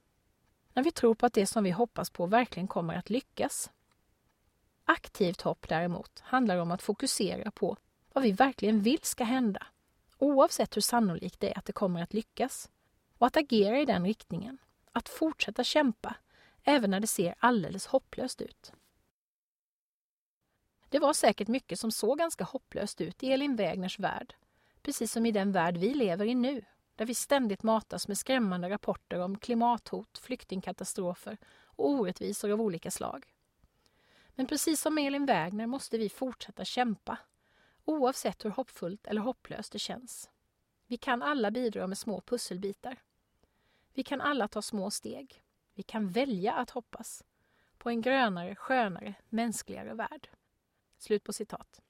[0.75, 3.71] När vi tror på att det som vi hoppas på verkligen kommer att lyckas.
[4.85, 7.77] Aktivt hopp däremot handlar om att fokusera på
[8.13, 9.67] vad vi verkligen vill ska hända,
[10.19, 12.71] oavsett hur sannolikt det är att det kommer att lyckas.
[13.19, 14.59] Och att agera i den riktningen.
[14.93, 16.15] Att fortsätta kämpa,
[16.65, 18.73] även när det ser alldeles hopplöst ut.
[20.89, 24.35] Det var säkert mycket som såg ganska hopplöst ut i Elin Wägners värld,
[24.83, 26.65] precis som i den värld vi lever i nu,
[26.97, 33.27] där vi ständigt matas med skrämmande rapporter om klimathot, flyktingkatastrofer och orättvisor av olika slag.
[34.35, 37.19] Men precis som Elin Wägner måste vi fortsätta kämpa,
[37.85, 40.31] oavsett hur hoppfullt eller hopplöst det känns.
[40.87, 43.03] Vi kan alla bidra med små pusselbitar.
[43.95, 45.43] Vi kan alla ta små steg.
[45.81, 47.25] Vi kan välja att hoppas
[47.79, 50.29] på en grönare, skönare, mänskligare värld.
[50.99, 51.81] Slut på citat.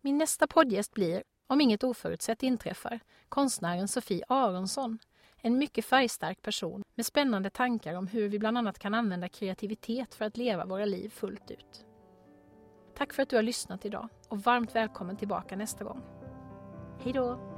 [0.00, 4.98] Min nästa poddgäst blir, om inget oförutsett inträffar, konstnären Sofie Aronsson.
[5.36, 10.14] En mycket färgstark person med spännande tankar om hur vi bland annat kan använda kreativitet
[10.14, 11.86] för att leva våra liv fullt ut.
[12.94, 16.02] Tack för att du har lyssnat idag och varmt välkommen tillbaka nästa gång.
[17.00, 17.55] Hej då!